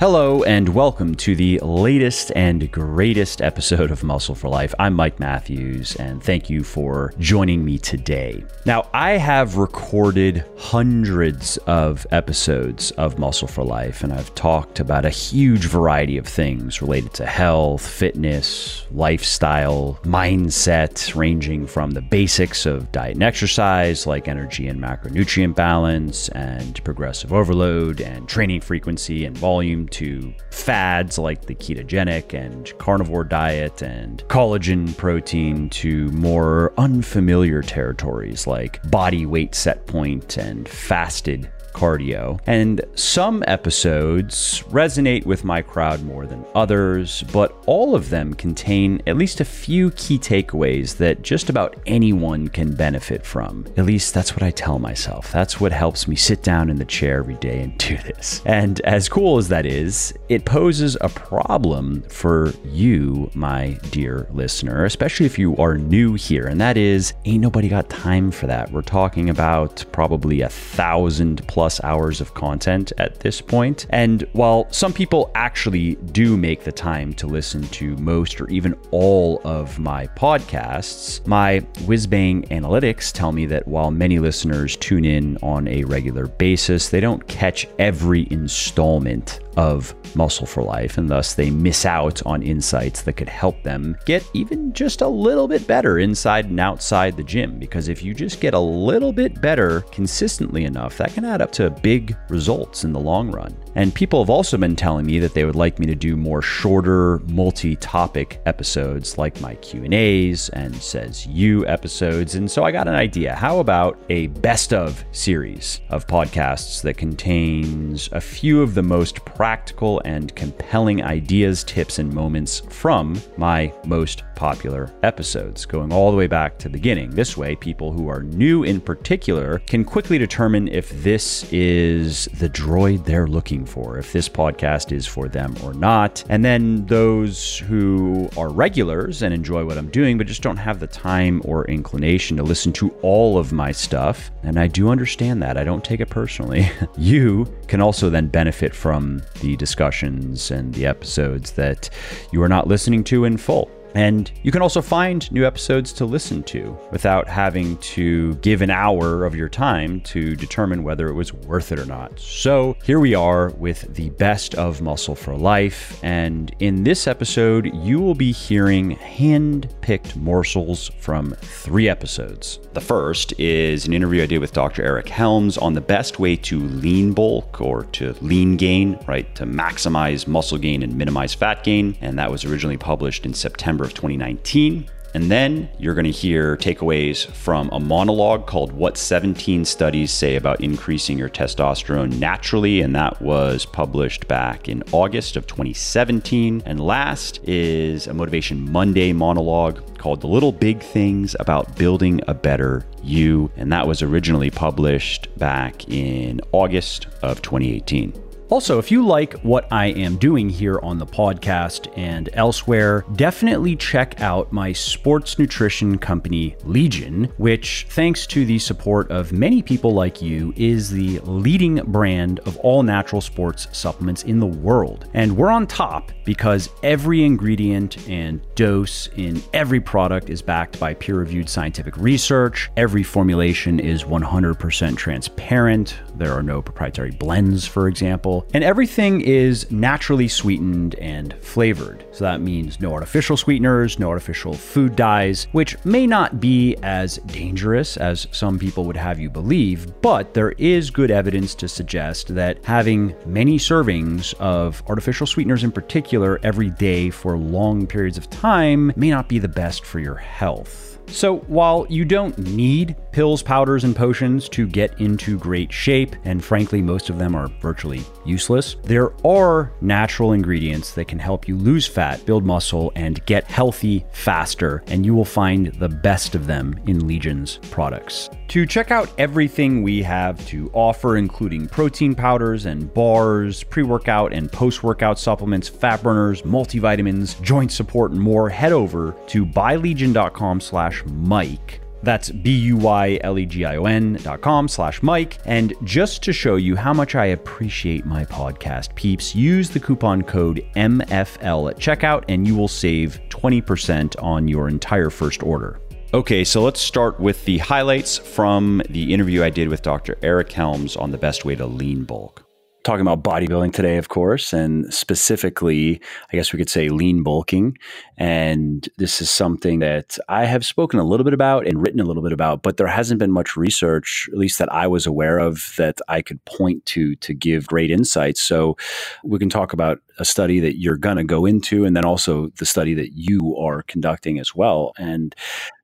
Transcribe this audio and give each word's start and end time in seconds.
Hello, 0.00 0.44
and 0.44 0.68
welcome 0.68 1.16
to 1.16 1.34
the 1.34 1.58
latest 1.58 2.30
and 2.36 2.70
greatest 2.70 3.42
episode 3.42 3.90
of 3.90 4.04
Muscle 4.04 4.36
for 4.36 4.48
Life. 4.48 4.72
I'm 4.78 4.94
Mike 4.94 5.18
Matthews, 5.18 5.96
and 5.96 6.22
thank 6.22 6.48
you 6.48 6.62
for 6.62 7.12
joining 7.18 7.64
me 7.64 7.78
today. 7.78 8.44
Now, 8.64 8.88
I 8.94 9.14
have 9.14 9.56
recorded 9.56 10.44
hundreds 10.56 11.56
of 11.66 12.06
episodes 12.12 12.92
of 12.92 13.18
Muscle 13.18 13.48
for 13.48 13.64
Life, 13.64 14.04
and 14.04 14.12
I've 14.12 14.32
talked 14.36 14.78
about 14.78 15.04
a 15.04 15.10
huge 15.10 15.64
variety 15.64 16.16
of 16.16 16.28
things 16.28 16.80
related 16.80 17.12
to 17.14 17.26
health, 17.26 17.84
fitness, 17.84 18.86
lifestyle, 18.92 19.98
mindset, 20.04 21.12
ranging 21.16 21.66
from 21.66 21.90
the 21.90 22.02
basics 22.02 22.66
of 22.66 22.92
diet 22.92 23.14
and 23.14 23.24
exercise, 23.24 24.06
like 24.06 24.28
energy 24.28 24.68
and 24.68 24.80
macronutrient 24.80 25.56
balance, 25.56 26.28
and 26.28 26.84
progressive 26.84 27.32
overload, 27.32 28.00
and 28.00 28.28
training 28.28 28.60
frequency 28.60 29.24
and 29.24 29.36
volume 29.36 29.87
to 29.88 30.32
fads 30.50 31.18
like 31.18 31.46
the 31.46 31.54
ketogenic 31.54 32.34
and 32.34 32.76
carnivore 32.78 33.24
diet 33.24 33.82
and 33.82 34.22
collagen 34.28 34.96
protein 34.96 35.68
to 35.70 36.10
more 36.12 36.72
unfamiliar 36.78 37.62
territories 37.62 38.46
like 38.46 38.80
body 38.90 39.26
weight 39.26 39.54
set 39.54 39.86
point 39.86 40.36
and 40.36 40.68
fasted 40.68 41.50
cardio. 41.78 42.40
And 42.46 42.84
some 42.96 43.44
episodes 43.46 44.62
resonate 44.70 45.24
with 45.24 45.44
my 45.44 45.62
crowd 45.62 46.02
more 46.02 46.26
than 46.26 46.44
others, 46.54 47.22
but 47.32 47.54
all 47.66 47.94
of 47.94 48.10
them 48.10 48.34
contain 48.34 49.00
at 49.06 49.16
least 49.16 49.40
a 49.40 49.44
few 49.44 49.92
key 49.92 50.18
takeaways 50.18 50.96
that 50.96 51.22
just 51.22 51.48
about 51.48 51.76
anyone 51.86 52.48
can 52.48 52.74
benefit 52.74 53.24
from. 53.24 53.64
At 53.76 53.86
least 53.86 54.12
that's 54.12 54.34
what 54.34 54.42
I 54.42 54.50
tell 54.50 54.80
myself. 54.80 55.30
That's 55.30 55.60
what 55.60 55.70
helps 55.70 56.08
me 56.08 56.16
sit 56.16 56.42
down 56.42 56.68
in 56.68 56.78
the 56.78 56.84
chair 56.84 57.18
every 57.18 57.36
day 57.36 57.62
and 57.62 57.78
do 57.78 57.96
this. 57.98 58.42
And 58.44 58.80
as 58.80 59.08
cool 59.08 59.38
as 59.38 59.48
that 59.48 59.64
is, 59.64 60.12
it 60.28 60.44
poses 60.44 60.96
a 61.00 61.08
problem 61.08 62.02
for 62.08 62.52
you, 62.64 63.30
my 63.34 63.78
dear 63.90 64.26
listener, 64.32 64.84
especially 64.84 65.26
if 65.26 65.38
you 65.38 65.56
are 65.58 65.78
new 65.78 66.14
here. 66.14 66.46
And 66.48 66.60
that 66.60 66.76
is, 66.76 67.12
ain't 67.24 67.42
nobody 67.42 67.68
got 67.68 67.88
time 67.88 68.32
for 68.32 68.48
that. 68.48 68.72
We're 68.72 68.82
talking 68.82 69.30
about 69.30 69.84
probably 69.92 70.40
a 70.40 70.48
thousand 70.48 71.46
plus 71.46 71.67
plus 71.68 71.84
hours 71.84 72.22
of 72.22 72.32
content 72.32 72.94
at 72.96 73.20
this 73.20 73.42
point. 73.42 73.86
And 73.90 74.22
while 74.32 74.66
some 74.70 74.90
people 74.90 75.30
actually 75.34 75.96
do 76.12 76.34
make 76.34 76.64
the 76.64 76.72
time 76.72 77.12
to 77.14 77.26
listen 77.26 77.60
to 77.68 77.94
most 77.98 78.40
or 78.40 78.48
even 78.48 78.74
all 78.90 79.42
of 79.44 79.78
my 79.78 80.06
podcasts, 80.06 81.26
my 81.26 81.60
whizbang 81.84 82.48
analytics 82.48 83.12
tell 83.12 83.32
me 83.32 83.44
that 83.46 83.68
while 83.68 83.90
many 83.90 84.18
listeners 84.18 84.78
tune 84.78 85.04
in 85.04 85.36
on 85.42 85.68
a 85.68 85.84
regular 85.84 86.26
basis, 86.26 86.88
they 86.88 87.00
don't 87.00 87.28
catch 87.28 87.68
every 87.78 88.26
installment 88.30 89.40
of 89.58 89.92
Muscle 90.14 90.46
for 90.46 90.62
Life, 90.62 90.98
and 90.98 91.08
thus 91.08 91.34
they 91.34 91.50
miss 91.50 91.84
out 91.84 92.24
on 92.24 92.44
insights 92.44 93.02
that 93.02 93.14
could 93.14 93.28
help 93.28 93.60
them 93.64 93.96
get 94.06 94.24
even 94.32 94.72
just 94.72 95.02
a 95.02 95.08
little 95.08 95.48
bit 95.48 95.66
better 95.66 95.98
inside 95.98 96.46
and 96.46 96.60
outside 96.60 97.16
the 97.16 97.24
gym. 97.24 97.58
Because 97.58 97.88
if 97.88 98.00
you 98.02 98.14
just 98.14 98.40
get 98.40 98.54
a 98.54 98.58
little 98.58 99.12
bit 99.12 99.40
better 99.42 99.80
consistently 99.90 100.64
enough, 100.64 100.96
that 100.98 101.12
can 101.12 101.24
add 101.24 101.42
up 101.42 101.50
to 101.52 101.70
big 101.70 102.16
results 102.28 102.84
in 102.84 102.92
the 102.92 103.00
long 103.00 103.32
run. 103.32 103.52
And 103.74 103.94
people 103.94 104.20
have 104.22 104.30
also 104.30 104.56
been 104.56 104.76
telling 104.76 105.06
me 105.06 105.18
that 105.18 105.34
they 105.34 105.44
would 105.44 105.56
like 105.56 105.78
me 105.78 105.86
to 105.86 105.94
do 105.94 106.16
more 106.16 106.42
shorter, 106.42 107.18
multi-topic 107.26 108.40
episodes 108.46 109.18
like 109.18 109.40
my 109.40 109.54
Q&As 109.56 110.48
and 110.50 110.74
says 110.76 111.26
you 111.26 111.66
episodes. 111.66 112.34
And 112.34 112.50
so 112.50 112.64
I 112.64 112.72
got 112.72 112.88
an 112.88 112.94
idea. 112.94 113.34
How 113.34 113.60
about 113.60 113.98
a 114.08 114.28
best 114.28 114.72
of 114.72 115.04
series 115.12 115.80
of 115.90 116.06
podcasts 116.06 116.82
that 116.82 116.96
contains 116.96 118.08
a 118.12 118.20
few 118.20 118.62
of 118.62 118.74
the 118.74 118.82
most 118.82 119.24
practical 119.24 120.00
and 120.04 120.34
compelling 120.34 121.04
ideas, 121.04 121.64
tips, 121.64 121.98
and 121.98 122.12
moments 122.12 122.60
from 122.68 123.20
my 123.36 123.72
most 123.84 124.22
popular 124.38 124.94
episodes, 125.02 125.66
going 125.66 125.92
all 125.92 126.12
the 126.12 126.16
way 126.16 126.28
back 126.28 126.58
to 126.58 126.68
the 126.68 126.72
beginning. 126.72 127.10
This 127.10 127.36
way, 127.36 127.56
people 127.56 127.90
who 127.90 128.08
are 128.08 128.22
new 128.22 128.62
in 128.62 128.80
particular 128.80 129.58
can 129.66 129.84
quickly 129.84 130.16
determine 130.16 130.68
if 130.68 130.90
this 131.02 131.44
is 131.52 132.26
the 132.38 132.48
droid 132.48 133.04
they're 133.04 133.26
looking 133.26 133.66
for, 133.66 133.98
if 133.98 134.12
this 134.12 134.28
podcast 134.28 134.92
is 134.92 135.08
for 135.08 135.28
them 135.28 135.56
or 135.64 135.74
not. 135.74 136.22
And 136.28 136.44
then 136.44 136.86
those 136.86 137.58
who 137.58 138.30
are 138.36 138.48
regulars 138.48 139.22
and 139.22 139.34
enjoy 139.34 139.64
what 139.64 139.76
I'm 139.76 139.90
doing, 139.90 140.16
but 140.16 140.28
just 140.28 140.42
don't 140.42 140.56
have 140.56 140.78
the 140.78 140.86
time 140.86 141.42
or 141.44 141.66
inclination 141.66 142.36
to 142.36 142.44
listen 142.44 142.72
to 142.74 142.90
all 143.02 143.38
of 143.38 143.52
my 143.52 143.72
stuff, 143.72 144.30
and 144.44 144.56
I 144.56 144.68
do 144.68 144.88
understand 144.88 145.42
that. 145.42 145.56
I 145.56 145.64
don't 145.64 145.84
take 145.84 145.98
it 145.98 146.10
personally. 146.10 146.70
you 146.96 147.52
can 147.66 147.80
also 147.80 148.08
then 148.08 148.28
benefit 148.28 148.72
from 148.72 149.20
the 149.40 149.56
discussions 149.56 150.52
and 150.52 150.72
the 150.74 150.86
episodes 150.86 151.50
that 151.52 151.90
you 152.32 152.40
are 152.40 152.48
not 152.48 152.68
listening 152.68 153.02
to 153.04 153.24
in 153.24 153.36
full. 153.36 153.68
And 153.98 154.30
you 154.44 154.52
can 154.52 154.62
also 154.62 154.80
find 154.80 155.30
new 155.32 155.44
episodes 155.44 155.92
to 155.94 156.04
listen 156.04 156.44
to 156.44 156.78
without 156.92 157.26
having 157.26 157.76
to 157.78 158.36
give 158.36 158.62
an 158.62 158.70
hour 158.70 159.24
of 159.24 159.34
your 159.34 159.48
time 159.48 160.00
to 160.02 160.36
determine 160.36 160.84
whether 160.84 161.08
it 161.08 161.14
was 161.14 161.32
worth 161.32 161.72
it 161.72 161.80
or 161.80 161.84
not. 161.84 162.20
So 162.20 162.76
here 162.84 163.00
we 163.00 163.16
are 163.16 163.48
with 163.50 163.92
the 163.94 164.10
best 164.10 164.54
of 164.54 164.80
Muscle 164.80 165.16
for 165.16 165.34
Life. 165.34 165.98
And 166.04 166.54
in 166.60 166.84
this 166.84 167.08
episode, 167.08 167.74
you 167.74 167.98
will 167.98 168.14
be 168.14 168.30
hearing 168.30 168.92
hand 168.92 169.74
picked 169.80 170.14
morsels 170.14 170.92
from 171.00 171.32
three 171.40 171.88
episodes. 171.88 172.60
The 172.74 172.80
first 172.80 173.34
is 173.40 173.84
an 173.84 173.92
interview 173.92 174.22
I 174.22 174.26
did 174.26 174.38
with 174.38 174.52
Dr. 174.52 174.84
Eric 174.84 175.08
Helms 175.08 175.58
on 175.58 175.72
the 175.72 175.80
best 175.80 176.20
way 176.20 176.36
to 176.36 176.60
lean 176.60 177.14
bulk 177.14 177.60
or 177.60 177.82
to 177.84 178.14
lean 178.20 178.56
gain, 178.56 178.96
right? 179.08 179.34
To 179.34 179.44
maximize 179.44 180.28
muscle 180.28 180.58
gain 180.58 180.84
and 180.84 180.96
minimize 180.96 181.34
fat 181.34 181.64
gain. 181.64 181.96
And 182.00 182.16
that 182.20 182.30
was 182.30 182.44
originally 182.44 182.76
published 182.76 183.26
in 183.26 183.34
September 183.34 183.87
September 183.87 183.87
of 183.88 183.94
2019. 183.94 184.88
And 185.14 185.30
then 185.30 185.70
you're 185.78 185.94
going 185.94 186.04
to 186.04 186.10
hear 186.10 186.56
takeaways 186.56 187.26
from 187.26 187.70
a 187.72 187.80
monologue 187.80 188.46
called 188.46 188.72
What 188.72 188.98
17 188.98 189.64
Studies 189.64 190.12
Say 190.12 190.36
About 190.36 190.60
Increasing 190.60 191.18
Your 191.18 191.30
Testosterone 191.30 192.18
Naturally. 192.18 192.82
And 192.82 192.94
that 192.94 193.20
was 193.22 193.64
published 193.64 194.28
back 194.28 194.68
in 194.68 194.82
August 194.92 195.36
of 195.36 195.46
2017. 195.46 196.62
And 196.66 196.78
last 196.78 197.40
is 197.44 198.06
a 198.06 198.14
Motivation 198.14 198.70
Monday 198.70 199.12
monologue 199.12 199.98
called 199.98 200.20
The 200.20 200.28
Little 200.28 200.52
Big 200.52 200.82
Things 200.82 201.34
About 201.40 201.76
Building 201.76 202.20
a 202.28 202.34
Better 202.34 202.84
You. 203.02 203.50
And 203.56 203.72
that 203.72 203.88
was 203.88 204.02
originally 204.02 204.50
published 204.50 205.28
back 205.38 205.88
in 205.88 206.40
August 206.52 207.06
of 207.22 207.40
2018. 207.40 208.27
Also, 208.50 208.78
if 208.78 208.90
you 208.90 209.04
like 209.04 209.34
what 209.40 209.70
I 209.70 209.86
am 209.88 210.16
doing 210.16 210.48
here 210.48 210.78
on 210.82 210.98
the 210.98 211.06
podcast 211.06 211.92
and 211.98 212.30
elsewhere, 212.32 213.04
definitely 213.14 213.76
check 213.76 214.22
out 214.22 214.50
my 214.52 214.72
sports 214.72 215.38
nutrition 215.38 215.98
company, 215.98 216.56
Legion, 216.64 217.24
which, 217.36 217.86
thanks 217.90 218.26
to 218.28 218.46
the 218.46 218.58
support 218.58 219.10
of 219.10 219.32
many 219.32 219.60
people 219.60 219.92
like 219.92 220.22
you, 220.22 220.54
is 220.56 220.88
the 220.88 221.18
leading 221.20 221.76
brand 221.92 222.40
of 222.40 222.56
all 222.58 222.82
natural 222.82 223.20
sports 223.20 223.68
supplements 223.72 224.22
in 224.22 224.40
the 224.40 224.46
world. 224.46 225.10
And 225.12 225.36
we're 225.36 225.50
on 225.50 225.66
top 225.66 226.10
because 226.28 226.68
every 226.82 227.24
ingredient 227.24 228.06
and 228.06 228.42
dose 228.54 229.08
in 229.16 229.42
every 229.54 229.80
product 229.80 230.28
is 230.28 230.42
backed 230.42 230.78
by 230.78 230.92
peer 230.92 231.14
reviewed 231.14 231.48
scientific 231.48 231.96
research. 231.96 232.70
Every 232.76 233.02
formulation 233.02 233.80
is 233.80 234.04
100% 234.04 234.94
transparent. 234.98 235.98
There 236.16 236.34
are 236.34 236.42
no 236.42 236.60
proprietary 236.60 237.12
blends, 237.12 237.66
for 237.66 237.88
example 237.88 238.46
and 238.52 238.62
everything 238.62 239.22
is 239.22 239.70
naturally 239.70 240.28
sweetened 240.28 240.96
and 240.96 241.32
flavored. 241.40 242.04
So 242.12 242.24
that 242.24 242.42
means 242.42 242.78
no 242.78 242.92
artificial 242.92 243.38
sweeteners, 243.38 243.98
no 243.98 244.10
artificial 244.10 244.52
food 244.52 244.96
dyes, 244.96 245.46
which 245.52 245.82
may 245.86 246.06
not 246.06 246.40
be 246.40 246.76
as 246.82 247.16
dangerous 247.18 247.96
as 247.96 248.26
some 248.32 248.58
people 248.58 248.84
would 248.84 248.96
have 248.96 249.18
you 249.18 249.30
believe, 249.30 250.00
but 250.02 250.34
there 250.34 250.52
is 250.52 250.90
good 250.90 251.10
evidence 251.10 251.54
to 251.54 251.68
suggest 251.68 252.34
that 252.34 252.62
having 252.66 253.14
many 253.24 253.56
servings 253.56 254.34
of 254.34 254.82
artificial 254.88 255.26
sweeteners 255.26 255.64
in 255.64 255.72
particular 255.72 256.17
every 256.42 256.70
day 256.70 257.10
for 257.10 257.36
long 257.36 257.86
periods 257.86 258.18
of 258.18 258.30
time 258.30 258.92
may 258.96 259.10
not 259.10 259.28
be 259.28 259.38
the 259.38 259.48
best 259.48 259.84
for 259.84 260.00
your 260.00 260.16
health. 260.16 260.87
So, 261.10 261.38
while 261.48 261.86
you 261.88 262.04
don't 262.04 262.36
need 262.38 262.94
pills, 263.12 263.42
powders, 263.42 263.84
and 263.84 263.96
potions 263.96 264.48
to 264.50 264.66
get 264.66 265.00
into 265.00 265.38
great 265.38 265.72
shape, 265.72 266.14
and 266.24 266.44
frankly, 266.44 266.82
most 266.82 267.10
of 267.10 267.18
them 267.18 267.34
are 267.34 267.48
virtually 267.60 268.02
useless, 268.24 268.76
there 268.84 269.12
are 269.26 269.72
natural 269.80 270.32
ingredients 270.32 270.92
that 270.92 271.08
can 271.08 271.18
help 271.18 271.48
you 271.48 271.56
lose 271.56 271.86
fat, 271.86 272.24
build 272.26 272.44
muscle, 272.44 272.92
and 272.94 273.24
get 273.26 273.44
healthy 273.44 274.04
faster, 274.12 274.84
and 274.88 275.04
you 275.04 275.14
will 275.14 275.24
find 275.24 275.66
the 275.74 275.88
best 275.88 276.34
of 276.34 276.46
them 276.46 276.78
in 276.86 277.06
Legion's 277.06 277.58
products. 277.70 278.30
To 278.48 278.64
check 278.64 278.90
out 278.90 279.12
everything 279.18 279.82
we 279.82 280.02
have 280.02 280.44
to 280.46 280.70
offer, 280.72 281.16
including 281.16 281.68
protein 281.68 282.14
powders 282.14 282.66
and 282.66 282.92
bars, 282.94 283.62
pre 283.64 283.82
workout 283.82 284.32
and 284.32 284.50
post 284.50 284.82
workout 284.82 285.18
supplements, 285.18 285.68
fat 285.68 286.02
burners, 286.02 286.42
multivitamins, 286.42 287.40
joint 287.42 287.72
support, 287.72 288.12
and 288.12 288.20
more, 288.20 288.48
head 288.48 288.72
over 288.72 289.14
to 289.26 289.44
buylegion.com 289.44 290.60
slash 290.60 290.97
Mike 291.06 291.80
That's 292.02 292.30
B-U-Y-L-E-G-I-O-N 292.30 294.14
dot 294.22 294.40
com 294.40 294.68
slash 294.68 295.02
Mike. 295.02 295.38
And 295.44 295.74
just 295.84 296.22
to 296.22 296.32
show 296.32 296.56
you 296.56 296.76
how 296.76 296.92
much 296.92 297.14
I 297.14 297.26
appreciate 297.26 298.06
my 298.06 298.24
podcast 298.24 298.94
peeps, 298.94 299.34
use 299.34 299.70
the 299.70 299.80
coupon 299.80 300.22
code 300.22 300.64
MFL 300.76 301.70
at 301.70 301.78
checkout 301.78 302.24
and 302.28 302.46
you 302.46 302.54
will 302.56 302.68
save 302.68 303.20
20% 303.30 304.22
on 304.22 304.48
your 304.48 304.68
entire 304.68 305.10
first 305.10 305.42
order. 305.42 305.80
Okay, 306.14 306.42
so 306.42 306.62
let's 306.62 306.80
start 306.80 307.20
with 307.20 307.44
the 307.44 307.58
highlights 307.58 308.16
from 308.16 308.80
the 308.88 309.12
interview 309.12 309.42
I 309.42 309.50
did 309.50 309.68
with 309.68 309.82
Dr. 309.82 310.16
Eric 310.22 310.50
Helms 310.52 310.96
on 310.96 311.10
the 311.10 311.18
best 311.18 311.44
way 311.44 311.54
to 311.56 311.66
lean 311.66 312.04
bulk 312.04 312.47
talking 312.88 313.06
about 313.06 313.22
bodybuilding 313.22 313.70
today, 313.70 313.98
of 313.98 314.08
course, 314.08 314.54
and 314.54 314.92
specifically, 314.94 316.00
I 316.32 316.36
guess 316.38 316.54
we 316.54 316.58
could 316.58 316.70
say 316.70 316.88
lean 316.88 317.22
bulking. 317.22 317.76
And 318.16 318.88
this 318.96 319.20
is 319.20 319.30
something 319.30 319.80
that 319.80 320.16
I 320.30 320.46
have 320.46 320.64
spoken 320.64 320.98
a 320.98 321.04
little 321.04 321.22
bit 321.22 321.34
about 321.34 321.66
and 321.66 321.82
written 321.82 322.00
a 322.00 322.04
little 322.04 322.22
bit 322.22 322.32
about, 322.32 322.62
but 322.62 322.78
there 322.78 322.86
hasn't 322.86 323.18
been 323.18 323.30
much 323.30 323.58
research, 323.58 324.26
at 324.32 324.38
least 324.38 324.58
that 324.58 324.72
I 324.72 324.86
was 324.86 325.06
aware 325.06 325.38
of, 325.38 325.74
that 325.76 325.98
I 326.08 326.22
could 326.22 326.42
point 326.46 326.86
to 326.86 327.14
to 327.16 327.34
give 327.34 327.66
great 327.66 327.90
insights. 327.90 328.40
So 328.40 328.78
we 329.22 329.38
can 329.38 329.50
talk 329.50 329.74
about 329.74 330.00
a 330.18 330.24
study 330.24 330.60
that 330.60 330.78
you're 330.78 330.96
going 330.96 331.16
to 331.16 331.24
go 331.24 331.46
into, 331.46 331.84
and 331.84 331.96
then 331.96 332.04
also 332.04 332.48
the 332.58 332.66
study 332.66 332.94
that 332.94 333.12
you 333.14 333.56
are 333.56 333.82
conducting 333.82 334.38
as 334.38 334.54
well. 334.54 334.92
And 334.98 335.34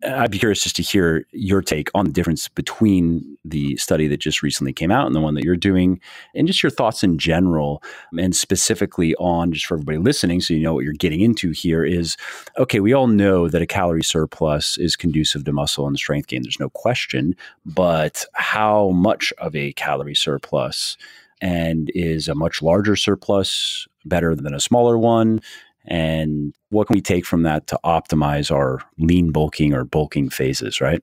uh, 0.04 0.14
I'd 0.16 0.30
be 0.30 0.38
curious 0.38 0.62
just 0.62 0.76
to 0.76 0.82
hear 0.82 1.24
your 1.32 1.62
take 1.62 1.90
on 1.94 2.06
the 2.06 2.12
difference 2.12 2.48
between 2.48 3.38
the 3.44 3.76
study 3.76 4.08
that 4.08 4.20
just 4.20 4.42
recently 4.42 4.72
came 4.72 4.90
out 4.90 5.06
and 5.06 5.14
the 5.14 5.20
one 5.20 5.34
that 5.34 5.44
you're 5.44 5.56
doing, 5.56 6.00
and 6.34 6.46
just 6.46 6.62
your 6.62 6.70
thoughts 6.70 7.02
in 7.02 7.18
general, 7.18 7.82
and 8.18 8.34
specifically 8.34 9.14
on 9.16 9.52
just 9.52 9.66
for 9.66 9.74
everybody 9.74 9.98
listening, 9.98 10.40
so 10.40 10.54
you 10.54 10.60
know 10.60 10.74
what 10.74 10.84
you're 10.84 10.92
getting 10.94 11.20
into 11.20 11.50
here 11.50 11.84
is 11.84 12.16
okay, 12.58 12.80
we 12.80 12.92
all 12.92 13.06
know 13.06 13.48
that 13.48 13.62
a 13.62 13.66
calorie 13.66 14.02
surplus 14.02 14.78
is 14.78 14.96
conducive 14.96 15.44
to 15.44 15.52
muscle 15.52 15.86
and 15.86 15.96
strength 15.96 16.28
gain. 16.28 16.42
There's 16.42 16.60
no 16.60 16.70
question, 16.70 17.36
but 17.64 18.24
how 18.34 18.90
much 18.90 19.32
of 19.38 19.54
a 19.54 19.72
calorie 19.74 20.14
surplus? 20.14 20.96
And 21.44 21.90
is 21.94 22.26
a 22.26 22.34
much 22.34 22.62
larger 22.62 22.96
surplus 22.96 23.86
better 24.06 24.34
than 24.34 24.54
a 24.54 24.60
smaller 24.60 24.96
one? 24.96 25.40
and 25.86 26.54
what 26.70 26.86
can 26.86 26.94
we 26.94 27.00
take 27.00 27.26
from 27.26 27.42
that 27.42 27.66
to 27.66 27.78
optimize 27.84 28.50
our 28.50 28.80
lean 28.98 29.30
bulking 29.30 29.74
or 29.74 29.84
bulking 29.84 30.30
phases 30.30 30.80
right 30.80 31.02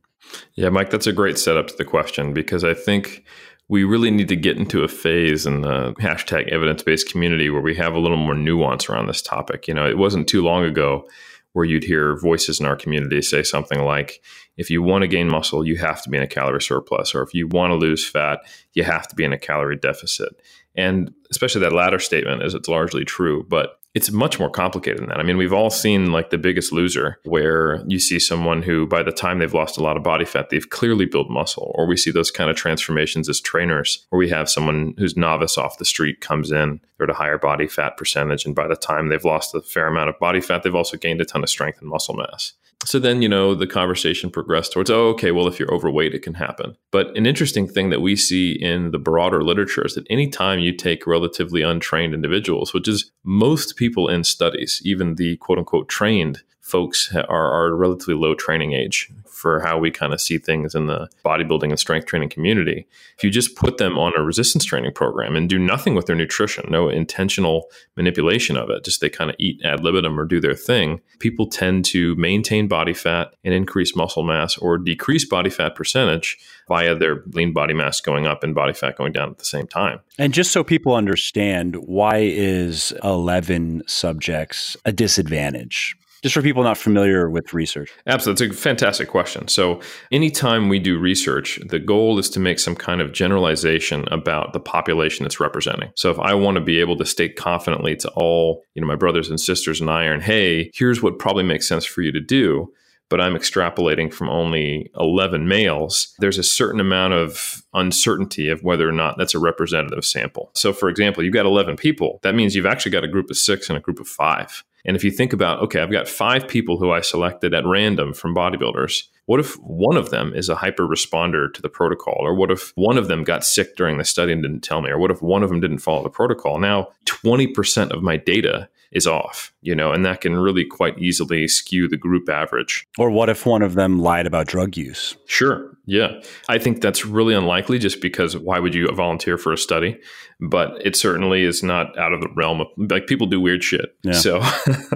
yeah 0.56 0.70
mike 0.70 0.90
that's 0.90 1.08
a 1.08 1.14
great 1.14 1.38
setup 1.38 1.68
to 1.68 1.76
the 1.78 1.86
question 1.86 2.34
because 2.34 2.64
i 2.64 2.74
think 2.74 3.24
we 3.68 3.84
really 3.84 4.12
need 4.12 4.28
to 4.28 4.36
get 4.36 4.58
into 4.58 4.84
a 4.84 4.88
phase 4.88 5.46
in 5.46 5.62
the 5.62 5.94
hashtag 5.94 6.48
evidence-based 6.50 7.10
community 7.10 7.50
where 7.50 7.62
we 7.62 7.76
have 7.76 7.94
a 7.94 8.00
little 8.00 8.18
more 8.18 8.36
nuance 8.36 8.90
around 8.90 9.08
this 9.08 9.22
topic 9.22 9.68
you 9.68 9.74
know 9.74 9.88
it 9.88 9.98
wasn't 9.98 10.28
too 10.28 10.42
long 10.42 10.64
ago 10.64 11.08
where 11.54 11.66
you'd 11.66 11.84
hear 11.84 12.18
voices 12.18 12.60
in 12.60 12.66
our 12.66 12.76
community 12.76 13.22
say 13.22 13.44
something 13.44 13.82
like 13.82 14.22
if 14.57 14.69
you 14.69 14.81
want 14.81 15.01
to 15.01 15.07
gain 15.07 15.27
muscle 15.27 15.65
you 15.65 15.77
have 15.77 16.01
to 16.01 16.09
be 16.09 16.18
in 16.18 16.24
a 16.24 16.27
calorie 16.27 16.62
surplus 16.62 17.13
or 17.15 17.21
if 17.21 17.33
you 17.33 17.48
want 17.48 17.71
to 17.71 17.75
lose 17.75 18.07
fat 18.07 18.39
you 18.74 18.83
have 18.83 19.07
to 19.07 19.15
be 19.15 19.24
in 19.24 19.33
a 19.33 19.39
calorie 19.39 19.77
deficit 19.77 20.30
and 20.75 21.13
especially 21.30 21.62
that 21.62 21.74
latter 21.74 22.00
statement 22.00 22.44
is 22.44 22.53
it's 22.53 22.69
largely 22.69 23.06
true 23.06 23.45
but 23.50 23.81
it's 23.94 24.09
much 24.09 24.39
more 24.39 24.50
complicated 24.50 25.00
than 25.00 25.09
that. 25.09 25.19
I 25.19 25.24
mean, 25.24 25.36
we've 25.36 25.51
all 25.51 25.69
seen 25.69 26.13
like 26.13 26.30
the 26.30 26.38
biggest 26.38 26.71
loser 26.71 27.19
where 27.25 27.83
you 27.88 28.00
see 28.00 28.19
someone 28.19 28.62
who 28.62 28.88
by 28.88 29.03
the 29.03 29.12
time 29.12 29.39
they've 29.39 29.53
lost 29.53 29.77
a 29.77 29.83
lot 29.83 29.98
of 29.98 30.03
body 30.03 30.24
fat, 30.24 30.50
they've 30.50 30.69
clearly 30.69 31.06
built 31.06 31.30
muscle. 31.30 31.74
Or 31.75 31.86
we 31.86 31.97
see 31.97 32.12
those 32.12 32.31
kind 32.31 32.50
of 32.50 32.56
transformations 32.56 33.27
as 33.27 33.42
trainers 33.42 34.06
where 34.09 34.19
we 34.19 34.30
have 34.30 34.50
someone 34.50 34.94
who's 34.97 35.18
novice 35.18 35.57
off 35.57 35.77
the 35.77 35.86
street 35.86 36.21
comes 36.21 36.51
in, 36.51 36.80
they're 37.01 37.09
at 37.09 37.15
a 37.15 37.18
higher 37.18 37.38
body 37.38 37.68
fat 37.68 37.98
percentage. 37.98 38.45
And 38.45 38.56
by 38.56 38.68
the 38.68 38.75
time 38.75 39.09
they've 39.09 39.25
lost 39.25 39.56
a 39.56 39.62
fair 39.62 39.88
amount 39.88 40.09
of 40.09 40.19
body 40.19 40.39
fat, 40.39 40.62
they've 40.62 40.75
also 40.75 40.98
gained 40.98 41.19
a 41.19 41.25
ton 41.25 41.44
of 41.44 41.50
strength 41.50 41.81
and 41.81 41.89
muscle 41.89 42.15
mass. 42.15 42.53
So 42.83 43.00
then, 43.00 43.21
you 43.21 43.30
know, 43.30 43.53
the 43.53 43.68
conversation 43.68 44.31
progressed 44.31 44.74
towards, 44.74 44.89
oh, 44.89 45.09
okay, 45.09 45.31
well, 45.31 45.48
if 45.48 45.59
you're 45.59 45.74
overweight, 45.74 46.15
it 46.15 46.24
can 46.24 46.36
happen. 46.36 46.75
But 46.92 47.15
an 47.15 47.25
interesting 47.25 47.68
thing 47.68 47.89
that 47.92 48.01
we 48.01 48.15
see 48.15 48.51
in 48.51 48.92
the 48.92 48.98
broader 48.98 49.44
literature 49.44 49.86
is 49.86 49.95
that 49.95 50.07
anytime 50.09 50.59
you 50.59 50.75
take 50.75 51.06
relatively 51.06 51.62
untrained 51.62 52.13
individuals, 52.13 52.74
which 52.74 52.88
is 52.88 53.12
most 53.24 53.75
people 53.75 54.07
in 54.07 54.24
studies, 54.24 54.81
even 54.83 55.15
the 55.15 55.38
quote 55.38 55.59
unquote 55.59 55.89
trained 55.89 56.42
folks 56.59 57.13
are, 57.15 57.51
are 57.51 57.75
relatively 57.75 58.15
low 58.15 58.33
training 58.33 58.74
age 58.74 59.09
for 59.42 59.60
how 59.60 59.80
we 59.80 59.90
kind 59.90 60.14
of 60.14 60.22
see 60.22 60.38
things 60.38 60.76
in 60.76 60.86
the 60.86 61.10
bodybuilding 61.26 61.70
and 61.70 61.80
strength 61.80 62.06
training 62.06 62.30
community. 62.30 62.88
If 63.18 63.24
you 63.24 63.32
just 63.32 63.56
put 63.56 63.78
them 63.78 63.98
on 63.98 64.14
a 64.16 64.22
resistance 64.22 64.64
training 64.64 64.94
program 64.94 65.36
and 65.36 65.50
do 65.50 65.58
nothing 65.58 65.96
with 65.96 66.06
their 66.06 66.16
nutrition, 66.16 66.66
no 66.70 66.90
intentional 66.90 67.66
manipulation 67.98 68.56
of 68.56 68.70
it, 68.70 68.86
just 68.86 69.02
they 69.02 69.10
kind 69.10 69.32
of 69.32 69.36
eat 69.40 69.60
ad 69.66 69.84
libitum 69.84 70.20
or 70.20 70.26
do 70.26 70.40
their 70.40 70.54
thing, 70.54 71.02
people 71.20 71.48
tend 71.48 71.84
to 71.86 72.16
maintain 72.16 72.68
body 72.68 72.94
fat 72.94 73.34
and 73.44 73.54
increase 73.54 73.96
muscle 73.96 74.24
mass 74.24 74.58
or 74.58 74.78
decrease 74.78 75.26
body 75.26 75.50
fat 75.50 75.76
percentage 75.76 76.38
via 76.68 76.96
their 76.96 77.24
lean 77.34 77.52
body 77.52 77.74
mass 77.74 78.00
going 78.00 78.28
up 78.28 78.44
and 78.44 78.54
body 78.54 78.74
fat 78.74 78.96
going 78.96 79.12
down 79.12 79.30
at 79.30 79.40
the 79.40 79.46
same 79.46 79.66
time. 79.66 80.00
And 80.18 80.34
just 80.34 80.52
so 80.52 80.64
people 80.64 80.94
understand, 80.94 81.76
why 81.78 82.18
is 82.20 82.94
11 83.04 83.84
subjects 83.88 84.78
a 84.86 84.92
disadvantage? 84.92 85.98
Just 86.21 86.35
for 86.35 86.41
people 86.41 86.63
not 86.63 86.77
familiar 86.77 87.29
with 87.29 87.53
research? 87.53 87.91
Absolutely. 88.06 88.47
It's 88.47 88.56
a 88.56 88.62
fantastic 88.62 89.07
question. 89.07 89.47
So, 89.47 89.81
anytime 90.12 90.69
we 90.69 90.79
do 90.79 91.00
research, 91.00 91.59
the 91.68 91.79
goal 91.79 92.19
is 92.19 92.29
to 92.31 92.39
make 92.39 92.59
some 92.59 92.75
kind 92.75 93.01
of 93.01 93.12
generalization 93.12 94.06
about 94.12 94.53
the 94.53 94.59
population 94.59 95.25
it's 95.25 95.39
representing. 95.39 95.91
So, 95.95 96.12
if 96.12 96.19
I 96.19 96.33
want 96.33 96.56
to 96.56 96.62
be 96.62 96.79
able 96.79 96.97
to 96.97 97.06
state 97.06 97.35
confidently 97.35 97.95
to 97.97 98.09
all, 98.12 98.63
you 98.75 98.81
know, 98.81 98.88
my 98.88 98.95
brothers 98.95 99.29
and 99.29 99.39
sisters 99.39 99.81
in 99.81 99.89
iron, 99.89 100.21
hey, 100.21 100.71
here's 100.73 101.01
what 101.01 101.19
probably 101.19 101.44
makes 101.44 101.68
sense 101.68 101.85
for 101.85 102.01
you 102.01 102.12
to 102.12 102.21
do, 102.21 102.71
but 103.12 103.19
I'm 103.19 103.35
extrapolating 103.35 104.12
from 104.12 104.29
only 104.29 104.89
11 104.97 105.45
males, 105.45 106.15
there's 106.19 106.38
a 106.38 106.44
certain 106.44 106.79
amount 106.79 107.13
of 107.13 107.62
uncertainty 107.73 108.47
of 108.47 108.63
whether 108.63 108.88
or 108.88 108.94
not 108.94 109.18
that's 109.18 109.35
a 109.35 109.39
representative 109.39 110.06
sample. 110.06 110.50
So, 110.53 110.71
for 110.71 110.88
example, 110.88 111.21
you've 111.21 111.33
got 111.33 111.45
11 111.45 111.75
people. 111.75 112.19
That 112.23 112.35
means 112.35 112.56
you've 112.56 112.65
actually 112.65 112.94
got 112.94 113.03
a 113.03 113.09
group 113.09 113.29
of 113.29 113.38
six 113.38 113.69
and 113.69 113.77
a 113.77 113.81
group 113.81 114.00
of 114.00 114.07
five. 114.07 114.63
And 114.86 114.95
if 114.95 115.04
you 115.04 115.12
think 115.12 115.33
about, 115.33 115.62
okay, 115.63 115.80
I've 115.80 115.92
got 115.92 116.07
five 116.07 116.48
people 116.48 116.78
who 116.78 116.92
I 116.92 117.01
selected 117.01 117.54
at 117.54 117.66
random 117.66 118.13
from 118.13 118.36
bodybuilders. 118.36 119.04
What 119.25 119.39
if 119.39 119.56
one 119.56 119.98
of 119.98 120.10
them 120.10 120.33
is 120.36 120.50
a 120.50 120.56
hyper 120.56 120.88
responder 120.88 121.54
to 121.54 121.62
the 121.62 121.69
protocol? 121.69 122.18
Or 122.19 122.36
what 122.36 122.51
if 122.51 122.72
one 122.75 122.98
of 122.98 123.07
them 123.07 123.24
got 123.24 123.45
sick 123.45 123.75
during 123.75 123.98
the 123.98 124.04
study 124.04 124.33
and 124.33 124.42
didn't 124.42 124.62
tell 124.62 124.81
me? 124.81 124.89
Or 124.89 124.98
what 124.98 125.12
if 125.12 125.22
one 125.22 125.44
of 125.44 125.50
them 125.50 125.62
didn't 125.62 125.80
follow 125.80 126.04
the 126.04 126.10
protocol? 126.10 126.60
Now, 126.60 126.89
20% 127.06 127.92
of 127.92 128.01
my 128.01 128.18
data 128.18 128.69
is 128.92 129.07
off, 129.07 129.54
you 129.62 129.75
know, 129.75 129.92
and 129.92 130.04
that 130.06 130.22
can 130.22 130.38
really 130.38 130.66
quite 130.66 130.98
easily 130.98 131.48
skew 131.48 131.88
the 131.88 131.98
group 131.98 132.28
average. 132.28 132.88
Or 132.98 133.12
what 133.12 133.30
if 133.30 133.46
one 133.46 133.62
of 133.62 133.75
them 133.75 134.00
lied 134.00 134.25
about 134.25 134.48
drug 134.48 134.75
use? 134.75 135.16
Sure. 135.28 135.78
Yeah. 135.86 136.22
I 136.50 136.58
think 136.58 136.81
that's 136.81 137.06
really 137.06 137.36
unlikely 137.36 137.78
just 137.78 138.02
because 138.02 138.36
why 138.38 138.60
would 138.60 138.74
you 138.74 138.88
volunteer 138.94 139.38
for 139.38 139.54
a 139.54 139.58
study? 139.58 140.00
But 140.40 140.84
it 140.84 140.96
certainly 140.96 141.44
is 141.44 141.62
not 141.62 141.98
out 142.00 142.13
of 142.13 142.22
the 142.22 142.30
realm 142.36 142.62
of 142.62 142.68
like 142.78 143.06
people 143.06 143.28
do 143.28 143.40
weird 143.40 143.64
shit. 143.64 143.95
Yeah. 144.02 144.14
So 144.14 144.42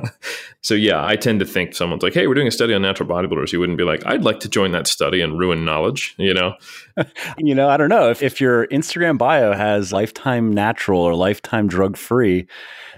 so 0.61 0.73
yeah, 0.73 1.05
I 1.05 1.15
tend 1.15 1.39
to 1.41 1.45
think 1.45 1.75
someone's 1.75 2.01
like, 2.01 2.15
"Hey, 2.15 2.25
we're 2.25 2.33
doing 2.33 2.47
a 2.47 2.51
study 2.51 2.73
on 2.73 2.81
natural 2.81 3.07
bodybuilders." 3.07 3.51
You 3.51 3.59
wouldn't 3.59 3.77
be 3.77 3.83
like, 3.83 4.03
"I'd 4.07 4.23
like 4.23 4.39
to 4.39 4.49
join 4.49 4.71
that 4.71 4.87
study 4.87 5.21
and 5.21 5.37
ruin 5.37 5.63
knowledge," 5.63 6.15
you 6.17 6.33
know. 6.33 6.55
you 7.37 7.53
know, 7.53 7.69
I 7.69 7.77
don't 7.77 7.89
know 7.89 8.09
if 8.09 8.23
if 8.23 8.41
your 8.41 8.65
Instagram 8.67 9.19
bio 9.19 9.53
has 9.53 9.93
lifetime 9.93 10.51
natural 10.51 11.01
or 11.01 11.13
lifetime 11.13 11.67
drug 11.67 11.95
free, 11.95 12.47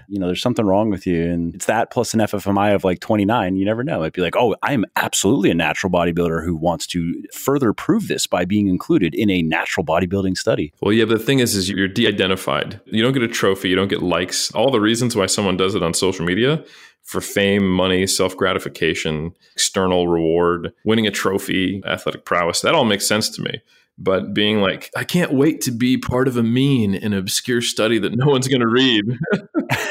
you 0.08 0.18
know, 0.18 0.26
there's 0.26 0.42
something 0.42 0.64
wrong 0.64 0.90
with 0.90 1.06
you. 1.06 1.22
And 1.22 1.57
it's 1.58 1.66
that 1.66 1.90
plus 1.90 2.14
an 2.14 2.20
FFMI 2.20 2.72
of 2.72 2.84
like 2.84 3.00
29. 3.00 3.56
You 3.56 3.64
never 3.64 3.82
know. 3.82 4.02
It'd 4.02 4.12
be 4.12 4.22
like, 4.22 4.36
oh, 4.36 4.54
I'm 4.62 4.84
absolutely 4.94 5.50
a 5.50 5.54
natural 5.54 5.90
bodybuilder 5.90 6.44
who 6.44 6.54
wants 6.54 6.86
to 6.88 7.20
further 7.32 7.72
prove 7.72 8.06
this 8.06 8.28
by 8.28 8.44
being 8.44 8.68
included 8.68 9.12
in 9.12 9.28
a 9.28 9.42
natural 9.42 9.84
bodybuilding 9.84 10.36
study. 10.36 10.72
Well, 10.80 10.92
yeah, 10.92 11.04
but 11.04 11.18
the 11.18 11.24
thing 11.24 11.40
is, 11.40 11.56
is 11.56 11.68
you're 11.68 11.88
de-identified. 11.88 12.80
You 12.84 13.02
don't 13.02 13.12
get 13.12 13.24
a 13.24 13.28
trophy. 13.28 13.70
You 13.70 13.74
don't 13.74 13.88
get 13.88 14.04
likes. 14.04 14.52
All 14.52 14.70
the 14.70 14.80
reasons 14.80 15.16
why 15.16 15.26
someone 15.26 15.56
does 15.56 15.74
it 15.74 15.82
on 15.82 15.94
social 15.94 16.24
media 16.24 16.64
for 17.02 17.20
fame, 17.20 17.68
money, 17.68 18.06
self 18.06 18.36
gratification, 18.36 19.32
external 19.54 20.06
reward, 20.06 20.72
winning 20.84 21.08
a 21.08 21.10
trophy, 21.10 21.82
athletic 21.86 22.24
prowess, 22.24 22.60
that 22.60 22.76
all 22.76 22.84
makes 22.84 23.08
sense 23.08 23.28
to 23.30 23.42
me 23.42 23.62
but 23.98 24.32
being 24.32 24.60
like, 24.60 24.90
I 24.96 25.04
can't 25.04 25.32
wait 25.32 25.60
to 25.62 25.72
be 25.72 25.98
part 25.98 26.28
of 26.28 26.36
a 26.36 26.42
mean 26.42 26.94
and 26.94 27.14
obscure 27.14 27.60
study 27.60 27.98
that 27.98 28.14
no 28.14 28.26
one's 28.26 28.48
going 28.48 28.60
to 28.60 28.68
read. 28.68 29.04